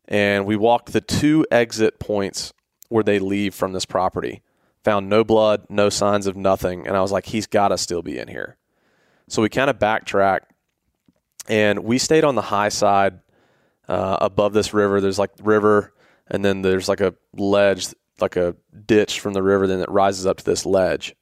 [0.07, 2.53] and we walked the two exit points
[2.89, 4.41] where they leave from this property.
[4.83, 8.01] Found no blood, no signs of nothing, and I was like, he's got to still
[8.01, 8.57] be in here.
[9.27, 10.51] So we kind of backtracked,
[11.47, 13.19] and we stayed on the high side
[13.93, 14.99] uh, above this river.
[14.99, 15.93] There's like river,
[16.27, 17.87] and then there's like a ledge,
[18.19, 18.55] like a
[18.87, 21.15] ditch from the river, then it rises up to this ledge.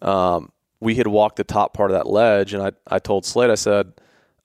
[0.00, 3.50] Um, we had walked the top part of that ledge, and I, I told Slade,
[3.50, 3.92] I said,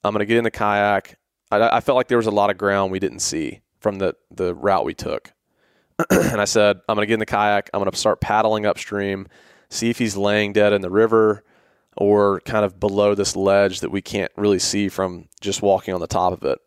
[0.02, 1.18] I'm going to get in the kayak.
[1.52, 4.16] I, I felt like there was a lot of ground we didn't see from the,
[4.32, 5.32] the route we took.
[6.10, 7.70] and I said, I'm going to get in the kayak.
[7.72, 9.28] I'm going to start paddling upstream,
[9.70, 11.44] see if he's laying dead in the river
[11.96, 16.00] or kind of below this ledge that we can't really see from just walking on
[16.00, 16.58] the top of it.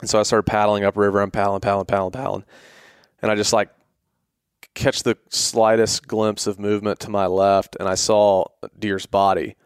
[0.00, 1.20] And so I started paddling upriver.
[1.20, 2.44] I'm paddling, paddling, paddling, paddling.
[3.22, 3.70] And I just like
[4.74, 8.44] catch the slightest glimpse of movement to my left, and I saw
[8.78, 9.56] deer's body.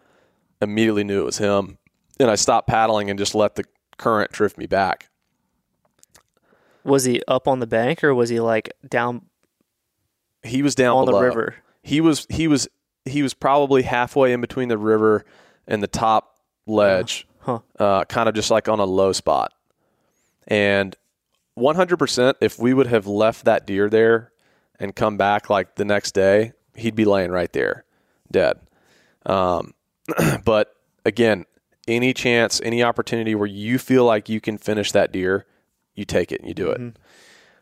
[0.63, 1.79] Immediately knew it was him,
[2.19, 3.65] and I stopped paddling and just let the
[3.99, 5.09] current drift me back.
[6.85, 9.27] Was he up on the bank or was he like down?
[10.43, 11.19] He was down on below.
[11.19, 11.55] the river.
[11.83, 12.69] He was he was
[13.05, 15.25] he was probably halfway in between the river
[15.67, 17.61] and the top ledge, huh.
[17.79, 19.53] uh, kind of just like on a low spot.
[20.47, 20.97] And
[21.59, 24.33] 100%, if we would have left that deer there
[24.79, 27.85] and come back like the next day, he'd be laying right there,
[28.31, 28.61] dead.
[29.27, 29.75] Um,
[30.45, 30.75] but
[31.05, 31.45] again,
[31.87, 35.47] any chance, any opportunity where you feel like you can finish that deer,
[35.95, 36.81] you take it and you do it.
[36.81, 36.97] Mm-hmm.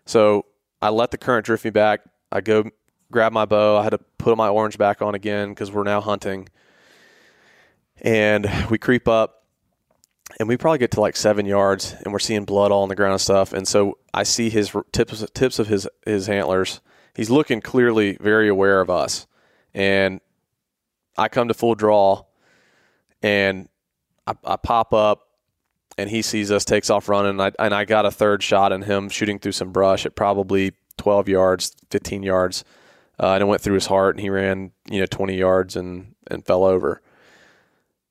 [0.06, 0.46] So
[0.80, 2.00] I let the current drift me back.
[2.30, 2.70] I go
[3.10, 3.78] grab my bow.
[3.78, 6.48] I had to put my orange back on again because we're now hunting.
[8.00, 9.37] And we creep up
[10.38, 12.94] and we probably get to like seven yards and we're seeing blood all on the
[12.94, 13.52] ground and stuff.
[13.52, 16.80] And so I see his tips, tips of his, his antlers.
[17.14, 19.26] He's looking clearly very aware of us.
[19.74, 20.20] And
[21.16, 22.24] I come to full draw
[23.22, 23.68] and
[24.26, 25.28] I, I pop up
[25.96, 27.30] and he sees us, takes off running.
[27.30, 30.14] And I, and I got a third shot in him shooting through some brush at
[30.14, 32.64] probably 12 yards, 15 yards.
[33.18, 36.14] Uh, and it went through his heart and he ran, you know, 20 yards and,
[36.30, 37.02] and fell over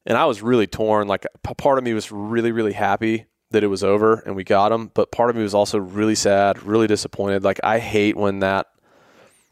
[0.07, 1.07] and I was really torn.
[1.07, 4.71] Like part of me was really, really happy that it was over and we got
[4.71, 7.43] him, but part of me was also really sad, really disappointed.
[7.43, 8.67] Like I hate when that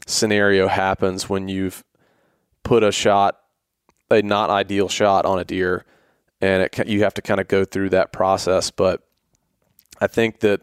[0.08, 1.84] scenario happens when you've
[2.64, 3.38] put a shot,
[4.10, 5.86] a not ideal shot on a deer,
[6.40, 8.72] and it, you have to kind of go through that process.
[8.72, 9.02] But
[10.00, 10.62] I think that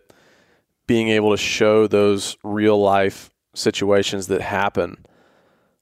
[0.87, 5.05] being able to show those real life situations that happen,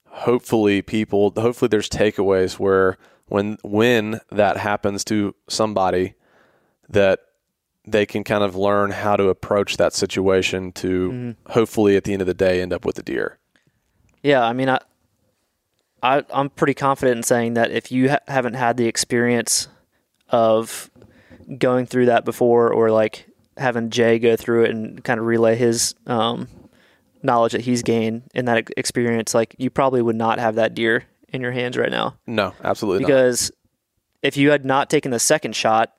[0.07, 2.99] hopefully people, hopefully there's takeaways where
[3.31, 6.14] when when that happens to somebody
[6.88, 7.21] that
[7.87, 11.53] they can kind of learn how to approach that situation to mm-hmm.
[11.53, 13.38] hopefully at the end of the day end up with a deer.
[14.23, 14.81] Yeah, I mean I
[16.03, 19.69] I I'm pretty confident in saying that if you ha- haven't had the experience
[20.29, 20.90] of
[21.57, 25.55] going through that before or like having Jay go through it and kind of relay
[25.55, 26.49] his um,
[27.23, 31.05] knowledge that he's gained in that experience like you probably would not have that deer
[31.33, 32.16] in your hands right now.
[32.27, 34.29] No, absolutely because not.
[34.29, 35.93] if you had not taken the second shot,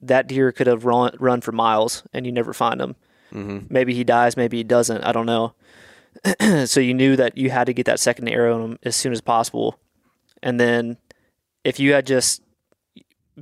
[0.00, 2.96] that deer could have run run for miles and you never find him.
[3.32, 3.66] Mm-hmm.
[3.70, 5.02] Maybe he dies, maybe he doesn't.
[5.02, 5.54] I don't know.
[6.66, 9.12] so you knew that you had to get that second arrow in him as soon
[9.12, 9.78] as possible,
[10.42, 10.98] and then
[11.64, 12.42] if you had just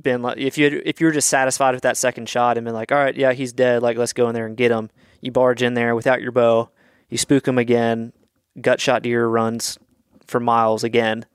[0.01, 2.65] been like, if you had, if you were just satisfied with that second shot and
[2.65, 4.89] been like, all right, yeah, he's dead, like let's go in there and get him.
[5.19, 6.69] You barge in there without your bow,
[7.09, 8.13] you spook him again.
[8.59, 9.77] Gut shot deer runs
[10.31, 11.25] for miles again,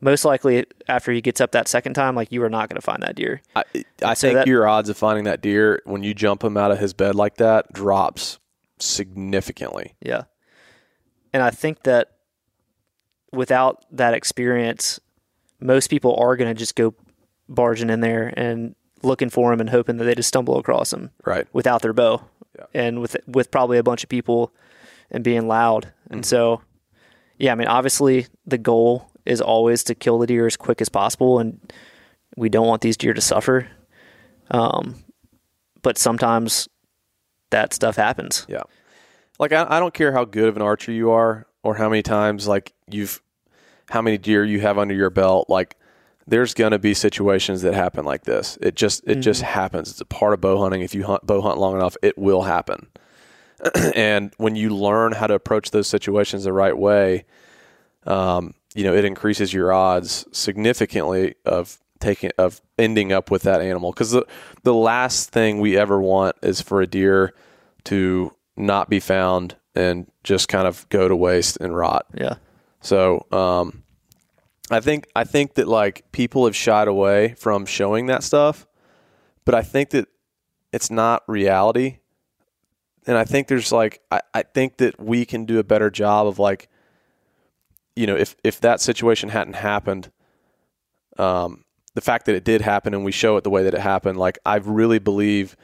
[0.00, 2.84] most likely after he gets up that second time, like you are not going to
[2.84, 3.40] find that deer.
[3.56, 3.64] I,
[4.02, 6.70] I so think that, your odds of finding that deer when you jump him out
[6.70, 8.38] of his bed like that drops
[8.78, 9.94] significantly.
[10.00, 10.24] Yeah.
[11.32, 12.10] And I think that
[13.32, 15.00] without that experience,
[15.60, 16.94] most people are going to just go
[17.48, 21.10] barging in there and looking for him and hoping that they just stumble across him.
[21.24, 21.46] Right.
[21.52, 22.24] Without their bow.
[22.58, 22.66] Yeah.
[22.74, 24.52] And with with probably a bunch of people
[25.10, 25.92] and being loud.
[26.10, 26.28] And mm-hmm.
[26.28, 26.62] so
[27.38, 30.88] yeah, I mean, obviously the goal is always to kill the deer as quick as
[30.88, 31.60] possible, and
[32.36, 33.68] we don't want these deer to suffer.
[34.50, 35.04] Um,
[35.82, 36.68] but sometimes
[37.50, 38.46] that stuff happens.
[38.48, 38.62] Yeah.
[39.38, 42.02] Like I, I don't care how good of an archer you are or how many
[42.02, 43.20] times like you've
[43.90, 45.76] how many deer you have under your belt, like
[46.26, 48.58] there's gonna be situations that happen like this.
[48.60, 49.90] It just it just happens.
[49.90, 50.82] It's a part of bow hunting.
[50.82, 52.88] If you hunt bow hunt long enough, it will happen.
[53.94, 57.24] and when you learn how to approach those situations the right way,
[58.06, 63.60] um, you know, it increases your odds significantly of taking of ending up with that
[63.60, 63.92] animal.
[63.92, 64.26] Because the
[64.62, 67.34] the last thing we ever want is for a deer
[67.84, 72.06] to not be found and just kind of go to waste and rot.
[72.14, 72.36] Yeah.
[72.80, 73.82] So um,
[74.70, 78.66] I think I think that like people have shied away from showing that stuff,
[79.44, 80.08] but I think that
[80.72, 81.98] it's not reality.
[83.06, 86.26] And I think there's like I, I think that we can do a better job
[86.26, 86.68] of like
[87.96, 90.10] you know, if if that situation hadn't happened,
[91.18, 91.64] um,
[91.94, 94.18] the fact that it did happen and we show it the way that it happened,
[94.18, 95.56] like I really believe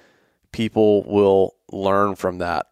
[0.53, 2.67] people will learn from that.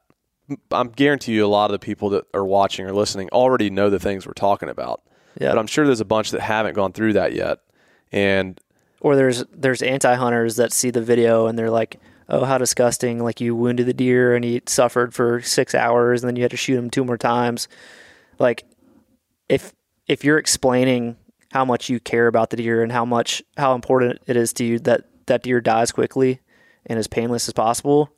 [0.71, 3.91] I'm guarantee you a lot of the people that are watching or listening already know
[3.91, 5.03] the things we're talking about.
[5.39, 5.51] Yeah.
[5.51, 7.59] But I'm sure there's a bunch that haven't gone through that yet.
[8.13, 8.59] And
[9.01, 13.23] or there's there's anti hunters that see the video and they're like, "Oh, how disgusting!
[13.23, 16.51] Like you wounded the deer and he suffered for six hours, and then you had
[16.51, 17.69] to shoot him two more times."
[18.39, 18.65] Like,
[19.49, 19.73] if
[20.07, 21.17] if you're explaining
[21.53, 24.65] how much you care about the deer and how much how important it is to
[24.65, 26.41] you that that deer dies quickly
[26.87, 28.13] and as painless as possible,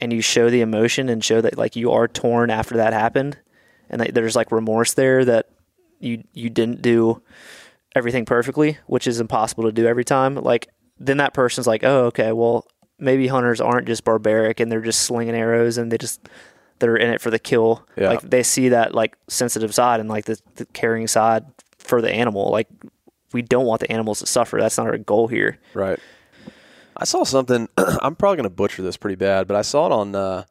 [0.00, 3.38] and you show the emotion and show that like you are torn after that happened,
[3.88, 5.48] and that there's like remorse there that
[5.98, 7.22] you you didn't do
[7.96, 12.04] everything perfectly, which is impossible to do every time, like then that person's like, oh,
[12.06, 12.66] okay, well,
[13.00, 16.20] maybe hunters aren't just barbaric and they're just slinging arrows and they just
[16.78, 17.86] they're in it for the kill.
[17.96, 18.10] Yeah.
[18.10, 21.44] Like they see that like sensitive side and like the, the caring side
[21.78, 22.50] for the animal.
[22.50, 22.68] Like
[23.32, 24.58] we don't want the animals to suffer.
[24.60, 25.58] That's not our goal here.
[25.74, 25.98] right.
[26.96, 30.14] I saw something I'm probably gonna butcher this pretty bad, but I saw it on
[30.14, 30.44] uh,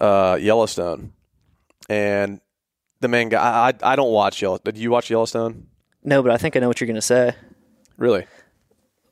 [0.00, 1.12] uh, Yellowstone.
[1.88, 2.40] And
[3.00, 5.66] the main guy I, I don't watch Yellow did you watch Yellowstone?
[6.04, 7.34] No, but I think I know what you're gonna say.
[7.96, 8.26] Really?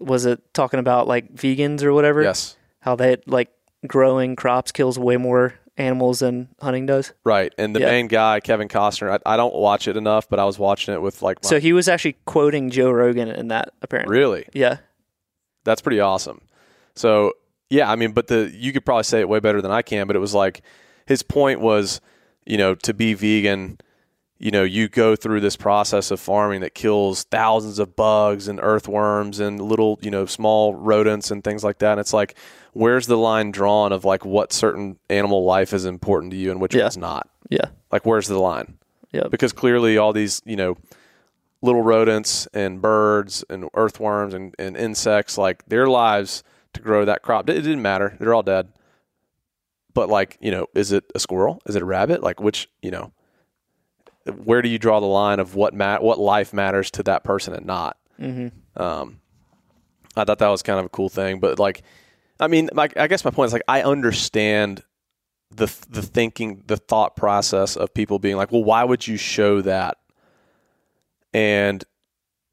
[0.05, 2.23] Was it talking about like vegans or whatever?
[2.23, 2.57] Yes.
[2.81, 3.51] How that like
[3.87, 7.13] growing crops kills way more animals than hunting does.
[7.25, 7.53] Right.
[7.57, 7.87] And the Yeah.
[7.87, 11.01] main guy, Kevin Costner, I, I don't watch it enough, but I was watching it
[11.01, 14.17] with like my So he was actually quoting Joe Rogan in that apparently.
[14.19, 14.47] Really?
[14.53, 14.79] Yeah.
[15.65, 16.43] That's pretty awesome.
[16.95, 17.33] So
[17.71, 20.07] yeah, I mean, but the you could probably say it way better than I can,
[20.07, 20.61] but it was like
[21.07, 22.01] his point was,
[22.45, 23.79] you know, to be vegan,
[24.43, 28.59] you know, you go through this process of farming that kills thousands of bugs and
[28.61, 31.93] earthworms and little, you know, small rodents and things like that.
[31.93, 32.37] And it's like,
[32.73, 36.61] where's the line drawn of like what certain animal life is important to you and
[36.61, 36.83] which Yeah.
[36.83, 37.29] one's not?
[37.51, 37.67] Yeah.
[37.91, 38.79] Like, where's the line?
[39.13, 39.29] Yeah.
[39.31, 40.77] because clearly all these you know
[41.61, 47.21] little rodents and birds and earthworms and, and insects like their lives to grow that
[47.23, 48.73] crop it didn't matter they're all dead
[49.93, 52.91] but like you know is it a squirrel is it a rabbit like which you
[52.91, 53.13] know
[54.45, 57.55] where do you draw the line of what mat what life matters to that person
[57.55, 58.81] and not Mm-hmm.
[58.81, 59.21] um,
[60.17, 61.83] I thought that was kind of a cool thing, but like,
[62.39, 64.85] I mean, like, I guess my point is like, I understand
[65.51, 69.61] the the thinking, the thought process of people being like, well, why would you show
[69.63, 69.99] that?
[71.35, 71.83] And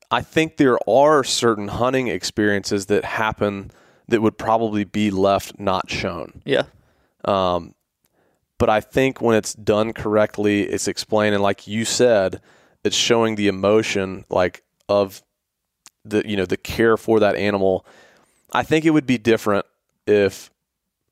[0.09, 3.71] I think there are certain hunting experiences that happen
[4.07, 6.41] that would probably be left not shown.
[6.45, 6.63] Yeah.
[7.25, 7.75] Um,
[8.59, 12.41] but I think when it's done correctly, it's explaining, like you said,
[12.83, 15.23] it's showing the emotion, like of
[16.05, 17.85] the you know the care for that animal.
[18.51, 19.65] I think it would be different
[20.05, 20.51] if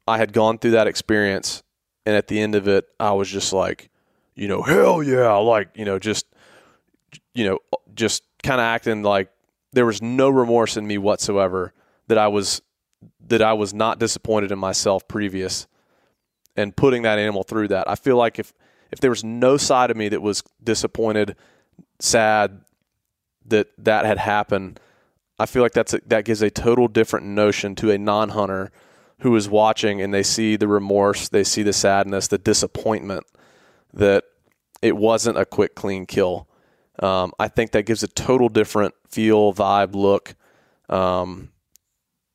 [0.07, 1.63] I had gone through that experience
[2.05, 3.89] and at the end of it, I was just like,
[4.35, 6.25] you know, hell yeah, like you know, just
[7.33, 7.59] you know,
[7.95, 9.29] just kind of acting like
[9.71, 11.73] there was no remorse in me whatsoever
[12.07, 12.61] that I was
[13.27, 15.67] that I was not disappointed in myself previous
[16.57, 17.89] and putting that animal through that.
[17.89, 18.53] I feel like if
[18.91, 21.35] if there was no side of me that was disappointed,
[21.99, 22.61] sad
[23.45, 24.79] that that had happened,
[25.39, 28.71] I feel like that's a, that gives a total different notion to a non-hunter
[29.19, 33.25] who is watching and they see the remorse, they see the sadness, the disappointment
[33.93, 34.23] that
[34.81, 36.47] it wasn't a quick clean kill.
[36.99, 40.35] Um, I think that gives a total different feel, vibe, look,
[40.89, 41.49] um,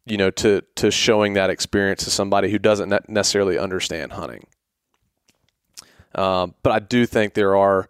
[0.04, 4.46] you know, to to showing that experience to somebody who doesn't ne- necessarily understand hunting.
[6.14, 7.88] Um, but I do think there are,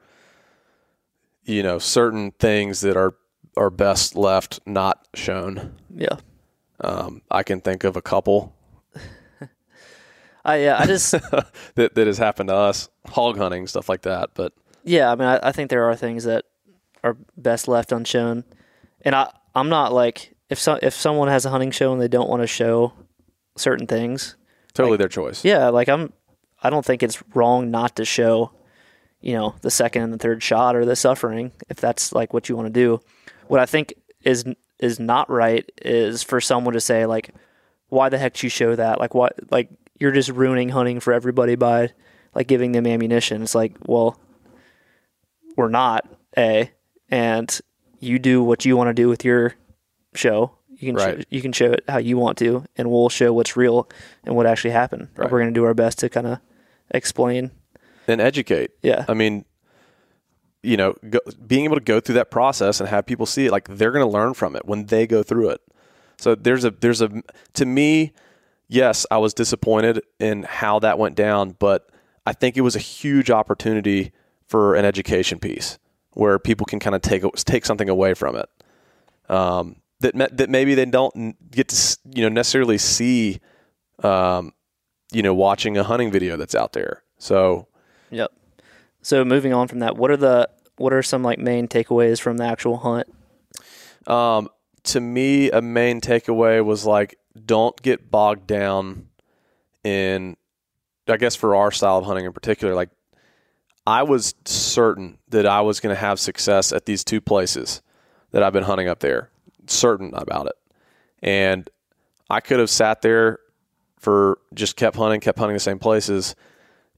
[1.45, 3.15] you know, certain things that are
[3.57, 5.75] are best left not shown.
[5.95, 6.17] Yeah.
[6.81, 8.55] Um, I can think of a couple
[10.45, 11.13] I yeah, I just
[11.75, 14.31] that that has happened to us, hog hunting stuff like that.
[14.35, 14.53] But
[14.85, 16.45] yeah, I mean, I, I think there are things that
[17.05, 18.45] are best left unshown,
[19.03, 22.09] and I I'm not like if so, if someone has a hunting show and they
[22.09, 22.93] don't want to show
[23.57, 24.37] certain things.
[24.75, 25.45] Totally their choice.
[25.45, 26.13] Yeah, like I'm
[26.63, 28.53] I don't think it's wrong not to show,
[29.21, 32.49] you know, the second and the third shot or the suffering if that's like what
[32.49, 33.01] you want to do.
[33.49, 34.45] What I think is
[34.79, 37.35] is not right is for someone to say like
[37.89, 39.01] why the heck do you show that?
[39.01, 41.93] Like what like you're just ruining hunting for everybody by
[42.35, 43.43] like giving them ammunition.
[43.43, 44.19] It's like, well,
[45.57, 46.71] we're not, A,
[47.09, 47.61] and
[48.01, 49.55] you do what you want to do with your
[50.15, 50.53] show.
[50.69, 51.19] You can Right.
[51.19, 53.89] show, you can show it how you want to, and we'll show what's real
[54.25, 55.09] and what actually happened.
[55.17, 55.31] Right.
[55.31, 56.39] We're going to do our best to kind of
[56.91, 57.51] explain.
[58.09, 58.73] And educate.
[58.83, 59.45] Yeah, I mean,
[60.63, 63.53] you know, go, being able to go through that process and have people see it,
[63.53, 65.61] like they're going to learn from it when they go through it.
[66.19, 67.11] So there's a there's a
[67.55, 68.13] to me,
[68.69, 71.89] yes, I was disappointed in how that went down, but
[72.27, 74.13] I think it was a huge opportunity
[74.47, 75.79] for an education piece
[76.13, 78.49] where people can kind of take take something away from it.
[79.29, 83.41] Um, that that maybe they don't get to you know necessarily see,
[84.03, 84.53] um,
[85.13, 87.03] you know, watching a hunting video that's out there.
[87.19, 87.69] So
[88.11, 88.31] Yep.
[89.03, 92.37] So moving on from that, what are the what are some like main takeaways from
[92.37, 93.09] the actual hunt?
[94.07, 94.49] Um,
[94.85, 99.09] to me, a main takeaway was like, don't get bogged down
[99.85, 100.37] in,
[101.09, 102.91] I guess for our style of hunting in particular, like
[103.87, 107.83] I was certain that I was going to have success at these two places
[108.31, 109.31] that I've been hunting up there,
[109.67, 110.55] certain about it.
[111.23, 111.69] And
[112.29, 113.39] I could have sat there
[113.99, 116.35] for just kept hunting, kept hunting the same places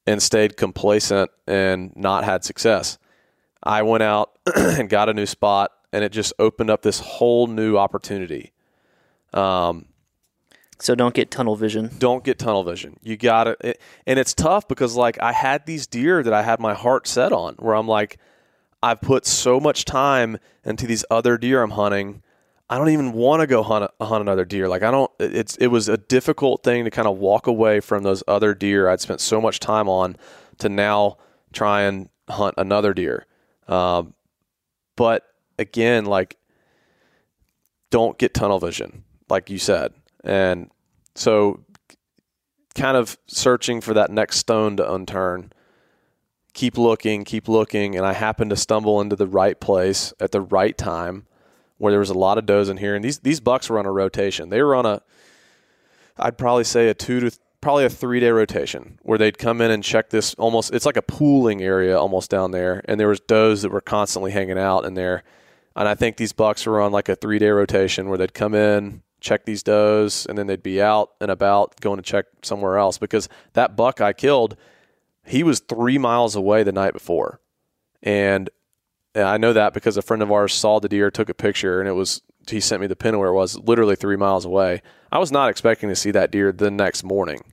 [0.06, 2.98] and stayed complacent and not had success.
[3.62, 7.46] I went out and got a new spot, and it just opened up this whole
[7.46, 8.52] new opportunity.
[9.32, 9.86] Um,
[10.78, 11.90] So don't get tunnel vision.
[11.98, 12.98] don't get tunnel vision.
[13.02, 16.60] You got it, and it's tough because like I had these deer that I had
[16.60, 18.18] my heart set on, where I'm like,
[18.82, 22.22] I've put so much time into these other deer I'm hunting.
[22.70, 24.68] I don't even want to go hunt hunt another deer.
[24.68, 25.10] Like I don't.
[25.20, 28.88] It's it was a difficult thing to kind of walk away from those other deer
[28.88, 30.16] I'd spent so much time on
[30.58, 31.18] to now
[31.52, 33.26] try and hunt another deer.
[33.68, 34.14] Um,
[34.96, 35.24] but
[35.58, 36.38] again, like
[37.90, 39.92] don't get tunnel vision, like you said,
[40.22, 40.70] and
[41.14, 41.60] so
[42.74, 45.52] kind of searching for that next stone to unturn.
[46.54, 50.40] Keep looking, keep looking, and I happened to stumble into the right place at the
[50.40, 51.26] right time
[51.84, 52.94] where there was a lot of does in here.
[52.94, 54.48] And these these bucks were on a rotation.
[54.48, 55.02] They were on a
[56.16, 59.70] I'd probably say a two to probably a three day rotation where they'd come in
[59.70, 62.82] and check this almost it's like a pooling area almost down there.
[62.86, 65.24] And there was does that were constantly hanging out in there.
[65.76, 68.54] And I think these bucks were on like a three day rotation where they'd come
[68.54, 72.78] in, check these does, and then they'd be out and about going to check somewhere
[72.78, 72.96] else.
[72.96, 74.56] Because that buck I killed,
[75.26, 77.40] he was three miles away the night before.
[78.02, 78.48] And
[79.14, 81.80] and I know that because a friend of ours saw the deer, took a picture,
[81.80, 84.82] and it was he sent me the pin where it was, literally three miles away.
[85.10, 87.52] I was not expecting to see that deer the next morning.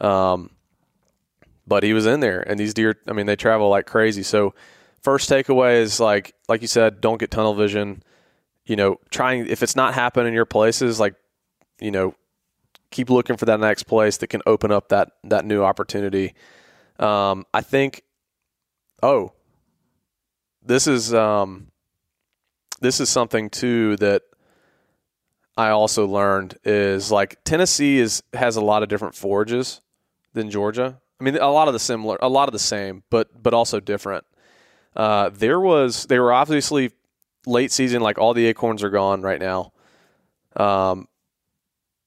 [0.00, 0.50] Um,
[1.66, 4.22] but he was in there, and these deer, I mean, they travel like crazy.
[4.22, 4.54] So,
[5.02, 8.02] first takeaway is like, like you said, don't get tunnel vision.
[8.64, 11.14] You know, trying if it's not happening in your places, like,
[11.80, 12.14] you know,
[12.90, 16.34] keep looking for that next place that can open up that that new opportunity.
[16.98, 18.02] Um, I think.
[19.02, 19.32] Oh,
[20.66, 21.68] this is um,
[22.80, 24.22] this is something too that
[25.56, 29.80] I also learned is like Tennessee is has a lot of different forages
[30.34, 31.00] than Georgia.
[31.18, 33.80] I mean, a lot of the similar, a lot of the same, but but also
[33.80, 34.24] different.
[34.94, 36.92] Uh, there was they were obviously
[37.46, 39.72] late season, like all the acorns are gone right now.
[40.56, 41.08] Um,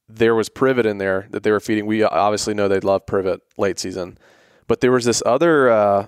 [0.08, 1.86] there was privet in there that they were feeding.
[1.86, 4.18] We obviously know they love privet late season,
[4.66, 6.06] but there was this other uh,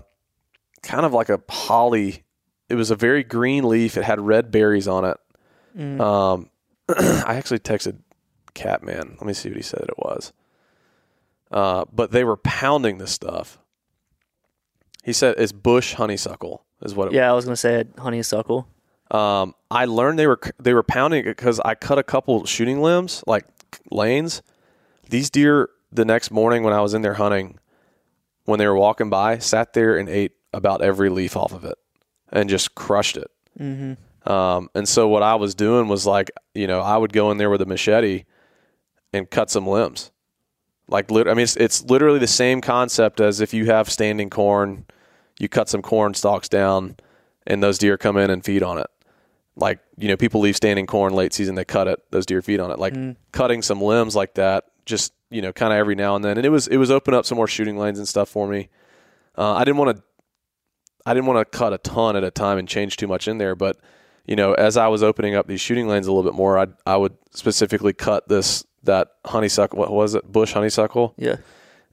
[0.83, 2.25] kind of like a holly.
[2.69, 3.97] It was a very green leaf.
[3.97, 5.17] It had red berries on it.
[5.77, 6.01] Mm.
[6.01, 6.51] Um,
[6.89, 7.99] I actually texted
[8.55, 9.17] Catman.
[9.21, 10.33] Let me see what he said it was.
[11.51, 13.59] Uh, but they were pounding this stuff.
[15.05, 18.69] He said it's bush honeysuckle is what it yeah, I was gonna say honeysuckle.
[19.11, 22.81] um, I learned they were they were pounding it because I cut a couple shooting
[22.81, 23.45] limbs, like
[23.91, 24.43] lanes.
[25.11, 27.59] These deer, the next morning when I was in there hunting,
[28.45, 31.77] when they were walking by, sat there and ate about every leaf off of it,
[32.33, 33.31] and just crushed it.
[33.61, 34.31] Mm-hmm.
[34.31, 37.39] Um, and so what I was doing was like, you know, I would go in
[37.39, 38.25] there with a machete
[39.13, 40.11] and cut some limbs.
[40.89, 44.31] Like, lit- I mean, it's, it's literally the same concept as if you have standing
[44.31, 44.85] corn,
[45.39, 46.97] you cut some corn stalks down,
[47.47, 48.87] and those deer come in and feed on it.
[49.57, 52.61] Like, you know, people leave standing corn late season, they cut it, those deer feed
[52.61, 52.79] on it.
[52.79, 53.17] Like Mm.
[53.33, 56.37] cutting some limbs like that, just you know, kind of every now and then.
[56.37, 58.69] And it was it was open up some more shooting lanes and stuff for me.
[59.37, 60.03] Uh, I didn't want to
[61.05, 63.39] I didn't want to cut a ton at a time and change too much in
[63.39, 63.79] there, but
[64.27, 66.67] you know, as I was opening up these shooting lanes a little bit more, I
[66.87, 69.79] I would specifically cut this that honeysuckle.
[69.79, 70.31] What was it?
[70.31, 71.15] Bush honeysuckle.
[71.17, 71.37] Yeah.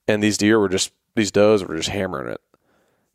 [0.07, 2.41] And these deer were just these does were just hammering it.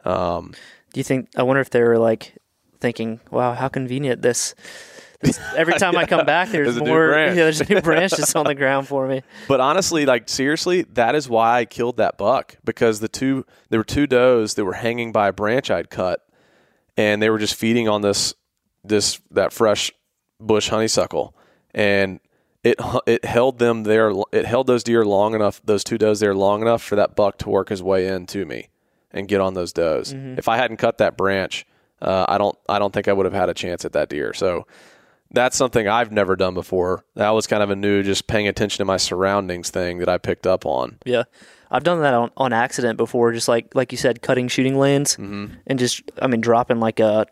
[0.06, 0.52] Um,
[0.92, 1.28] Do you think?
[1.36, 2.34] I wonder if they were like
[2.80, 4.54] thinking, "Wow, how convenient this."
[5.56, 7.10] Every time I come back, there's, There's a new more.
[7.10, 9.22] Yeah, there's a new branch just on the ground for me.
[9.48, 13.80] But honestly, like seriously, that is why I killed that buck because the two there
[13.80, 16.26] were two does that were hanging by a branch I'd cut,
[16.96, 18.34] and they were just feeding on this
[18.82, 19.92] this that fresh
[20.40, 21.34] bush honeysuckle,
[21.74, 22.20] and
[22.62, 24.12] it it held them there.
[24.32, 27.38] It held those deer long enough, those two does there long enough for that buck
[27.38, 28.68] to work his way in to me
[29.10, 30.12] and get on those does.
[30.12, 31.66] If I hadn't cut that branch,
[32.02, 34.34] uh, I don't I don't think I would have had a chance at that deer.
[34.34, 34.66] So
[35.34, 37.04] that's something I've never done before.
[37.16, 40.18] That was kind of a new, just paying attention to my surroundings thing that I
[40.18, 40.98] picked up on.
[41.04, 41.24] Yeah,
[41.70, 43.32] I've done that on, on accident before.
[43.32, 45.54] Just like like you said, cutting shooting lanes Mm-hmm.
[45.66, 47.26] and just I mean dropping like a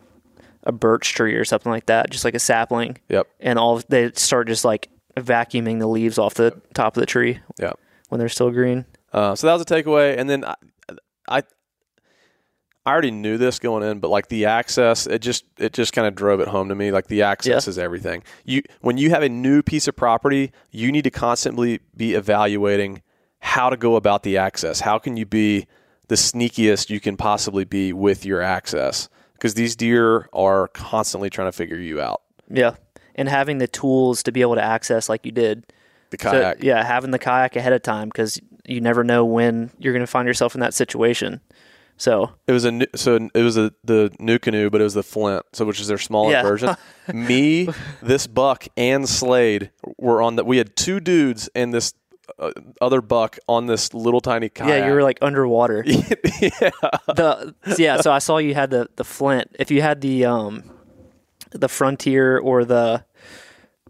[0.64, 3.26] a birch tree or something like that, just like a sapling, Yep.
[3.40, 7.06] and all of- they start just like vacuuming the leaves off the top of the
[7.06, 7.78] tree Yep.
[8.10, 8.84] when they're still green.
[9.12, 10.16] Uh, so that was a takeaway.
[10.16, 10.54] And then I,
[11.28, 11.42] I,
[12.84, 16.06] I already knew this going in, but like the access, it just it just kind
[16.08, 16.90] of drove it home to me.
[16.90, 17.70] Like the access Yeah.
[17.70, 18.24] is everything.
[18.44, 23.02] You when you have a new piece of property, you need to constantly be evaluating
[23.38, 24.80] how to go about the access.
[24.80, 25.66] How can you be
[26.08, 29.08] the sneakiest you can possibly be with your access?
[29.34, 32.22] Because these deer are constantly trying to figure you out.
[32.48, 32.74] Yeah,
[33.14, 35.66] and having the tools to be able to access like you did.
[36.10, 36.62] The So, kayak.
[36.62, 40.10] yeah, having the kayak ahead of time because you never know when you're going to
[40.10, 41.40] find yourself in that situation.
[41.96, 45.02] So It was a new, so it was a the NuCanoe, but it was the
[45.04, 46.42] Flint, so which is their smaller Yeah.
[46.42, 46.74] version.
[47.12, 47.68] Me,
[48.02, 50.46] this buck, and Slade were on that.
[50.46, 51.94] We had two dudes and this
[52.38, 54.68] uh, other buck on this little tiny kayak.
[54.68, 55.84] yeah, you were like underwater.
[55.86, 56.70] yeah,
[57.06, 59.54] the yeah, so I saw you had the the flint.
[59.58, 60.62] If you had the um
[61.50, 63.04] the frontier or the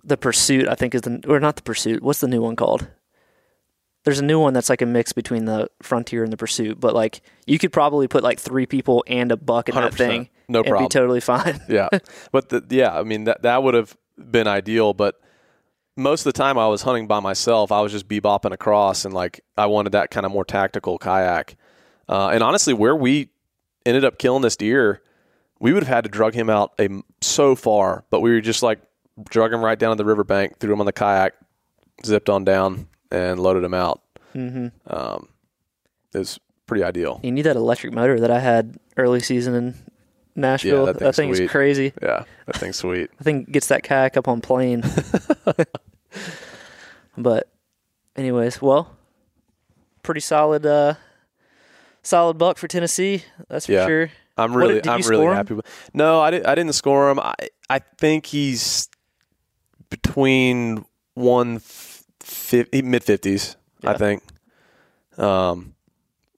[0.05, 2.03] the pursuit, I think is the or not the pursuit.
[2.03, 2.89] What's the new one called?
[4.05, 6.95] There's a new one that's like a mix between the frontier and the pursuit, but
[6.95, 9.97] like you could probably put like three people and a buck in that 100%.
[9.97, 10.85] thing, No and problem.
[10.85, 11.61] be totally fine.
[11.69, 11.89] yeah.
[12.33, 15.21] But the, yeah, I mean that that would have been ideal, but
[15.97, 17.71] most of the time I was hunting by myself.
[17.71, 21.57] I was just bebopping across, and like I wanted that kind of more tactical kayak.
[22.09, 23.29] Uh, and honestly, where we
[23.87, 25.03] ended up killing this deer,
[25.61, 26.89] we would have had to drug him out a
[27.21, 28.81] so far, but we were just like
[29.29, 31.35] drug him right down to the riverbank, threw him on the kayak,
[32.05, 34.01] zipped on down, and loaded him out.
[34.33, 35.29] hmm Um,
[36.15, 37.21] it was pretty ideal.
[37.23, 39.75] You need that electric motor that I had early season in
[40.35, 40.87] Nashville.
[40.87, 41.51] that that thing's thing's sweet.
[41.51, 41.93] crazy.
[42.03, 43.11] Yeah, that thing's sweet.
[43.21, 44.83] I think gets that kayak up on plane.
[47.17, 47.49] but
[48.17, 48.97] anyways, well,
[50.03, 50.95] pretty solid uh
[52.03, 53.87] solid buck for Tennessee, that's for Yeah.
[53.87, 54.11] sure.
[54.39, 55.67] I'm really, did- did I'm really happy with.
[55.93, 56.47] No, I didn't.
[56.47, 57.21] I didn't score him.
[57.21, 57.35] I,
[57.69, 58.89] I think he's
[59.91, 61.59] between one
[62.53, 63.57] mid fifties.
[63.85, 64.23] I think.
[65.19, 65.75] Um,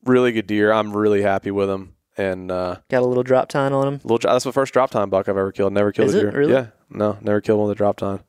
[0.05, 0.73] really good deer.
[0.73, 1.95] I'm really happy with him.
[2.17, 4.01] And uh, Got a little drop tine on him.
[4.05, 5.73] little, that's the first drop tine buck I've ever killed.
[5.73, 6.23] Never killed Is a it?
[6.23, 6.31] deer.
[6.33, 6.53] Really?
[6.53, 8.21] Yeah, no, never killed one with a drop tine.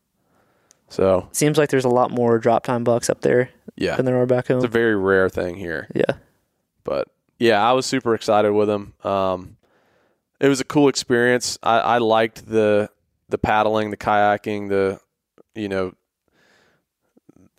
[0.89, 4.19] So Seems like there's a lot more drop tine bucks up there yeah, than there
[4.19, 4.57] are back home.
[4.57, 5.88] it's a very rare thing here.
[5.95, 6.15] yeah.
[6.83, 7.07] but
[7.39, 8.93] yeah, I was super excited with him.
[9.03, 9.57] Um,
[10.39, 11.57] it was a cool experience.
[11.63, 12.89] I, I liked the
[13.29, 14.99] the paddling, the kayaking, the
[15.53, 15.93] you know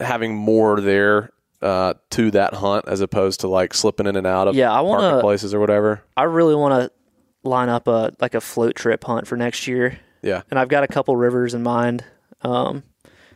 [0.00, 1.30] having more there
[1.62, 4.80] uh, to that hunt as opposed to like slipping in and out of Yeah, I
[4.82, 6.02] wanna- parking places or whatever.
[6.16, 9.98] I really want to line up a like a float trip hunt for next year.
[10.22, 12.04] Yeah, and I've got a couple rivers in mind
[12.42, 12.82] um,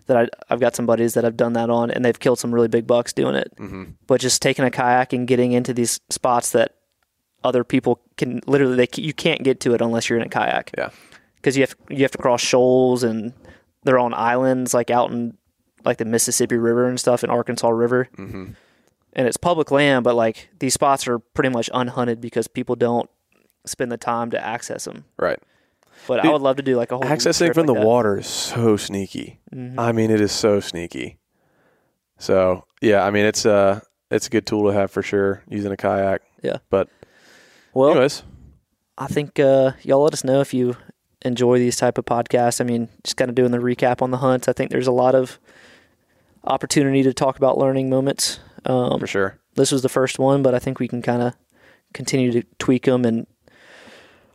[0.06, 2.52] that I, I've got some buddies that have done that on, and they've killed some
[2.52, 3.52] really big bucks doing it.
[3.56, 6.74] hmm But just taking a kayak and getting into these spots that
[7.44, 10.72] other people can literally they you can't get to it unless you're in a kayak
[10.76, 10.90] yeah,
[11.36, 13.32] because you have you have to cross shoals and
[13.84, 15.36] they're on islands like out in
[15.85, 18.09] like the Mississippi River and stuff and Arkansas River.
[18.16, 18.49] hmm
[19.12, 23.09] And it's public land, but like these spots are pretty much unhunted because people don't
[23.66, 25.05] spend the time to access them.
[25.18, 25.39] right.
[26.09, 27.87] But I would love to do like a whole Accessing from like the that.
[27.87, 29.39] water is so sneaky.
[29.55, 29.74] Mhm.
[29.78, 31.18] I mean, it is so sneaky.
[32.18, 35.72] So yeah, I mean, it's uh it's a good tool to have for sure using
[35.72, 36.22] a kayak.
[36.43, 36.59] Yeah.
[36.70, 36.89] But
[37.74, 38.22] well, Anyways,
[38.99, 40.76] I think uh, y'all let us know if you
[41.22, 42.61] enjoy these type of podcasts.
[42.61, 44.49] I mean, just kind of doing the recap on the hunts.
[44.49, 45.39] I think there's a lot of
[46.45, 48.41] opportunity to talk about learning moments.
[48.66, 49.38] Um, for sure.
[49.55, 51.34] this was the first one, but I think we can kind of
[51.95, 53.26] continue to tweak them and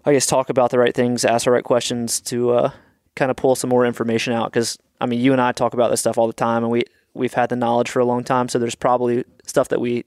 [0.03, 2.71] I guess talk about the right things, ask the right questions to uh,
[3.15, 4.51] kind of pull some more information out.
[4.51, 6.83] Because I mean, you and I talk about this stuff all the time, and we
[7.13, 8.47] we've had the knowledge for a long time.
[8.49, 10.05] So there's probably stuff that we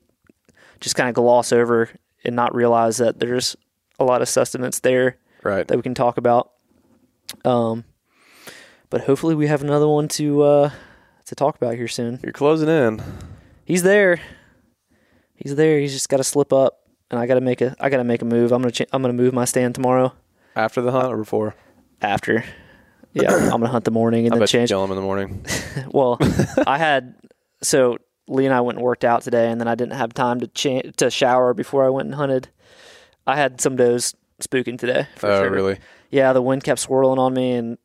[0.81, 1.91] just kind of gloss over
[2.25, 3.57] and not realize that there's
[3.99, 5.67] a lot of sustenance there Right.
[5.67, 6.53] that we can talk about.
[7.45, 7.85] Um,
[8.91, 10.71] but hopefully we have another one to uh,
[11.29, 12.21] to talk about here soon.
[12.23, 13.03] You're closing in.
[13.65, 14.21] He's there.
[15.35, 15.79] He's there.
[15.79, 17.77] He's just got to slip up, and I got to make a.
[17.81, 18.53] I got to make a move.
[18.53, 18.73] I'm gonna.
[18.73, 20.13] Ch- I'm gonna move my stand tomorrow
[20.57, 21.55] After the hunt or before?
[22.03, 22.45] after.
[23.15, 24.71] Yeah, I'm gonna hunt the morning and I then bet you change.
[24.71, 25.45] kill him in the morning.
[25.93, 26.19] Well,
[26.67, 27.15] I had
[27.63, 27.99] so
[28.29, 30.47] Lee and I went and worked out today, and then I didn't have time to
[30.49, 32.49] cha- to shower before I went and hunted.
[33.27, 35.07] I had some does spooking today.
[35.17, 35.51] For oh, sure.
[35.51, 35.79] really?
[36.11, 37.79] Yeah, the wind kept swirling on me, and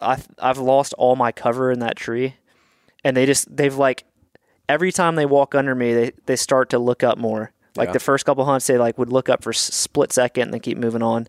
[0.00, 2.36] I I've lost all my cover in that tree,
[3.04, 4.04] and they just they've like
[4.68, 7.52] every time they walk under me, they they start to look up more.
[7.76, 7.92] Like Yeah.
[7.94, 10.60] the first couple hunts, they like would look up for a split second and then
[10.60, 11.28] keep moving on,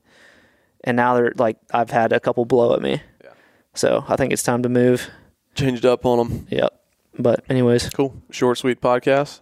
[0.83, 3.01] and now they're like I've had a couple blow at me.
[3.23, 3.29] Yeah.
[3.73, 5.09] So I think it's time to move.
[5.55, 6.47] Changed up on them.
[6.49, 6.79] Yep.
[7.19, 8.15] But anyways, Cool.
[8.31, 9.39] Short, sweet podcast.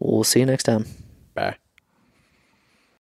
[0.00, 0.84] we'll see you next time.
[1.34, 1.56] Bye.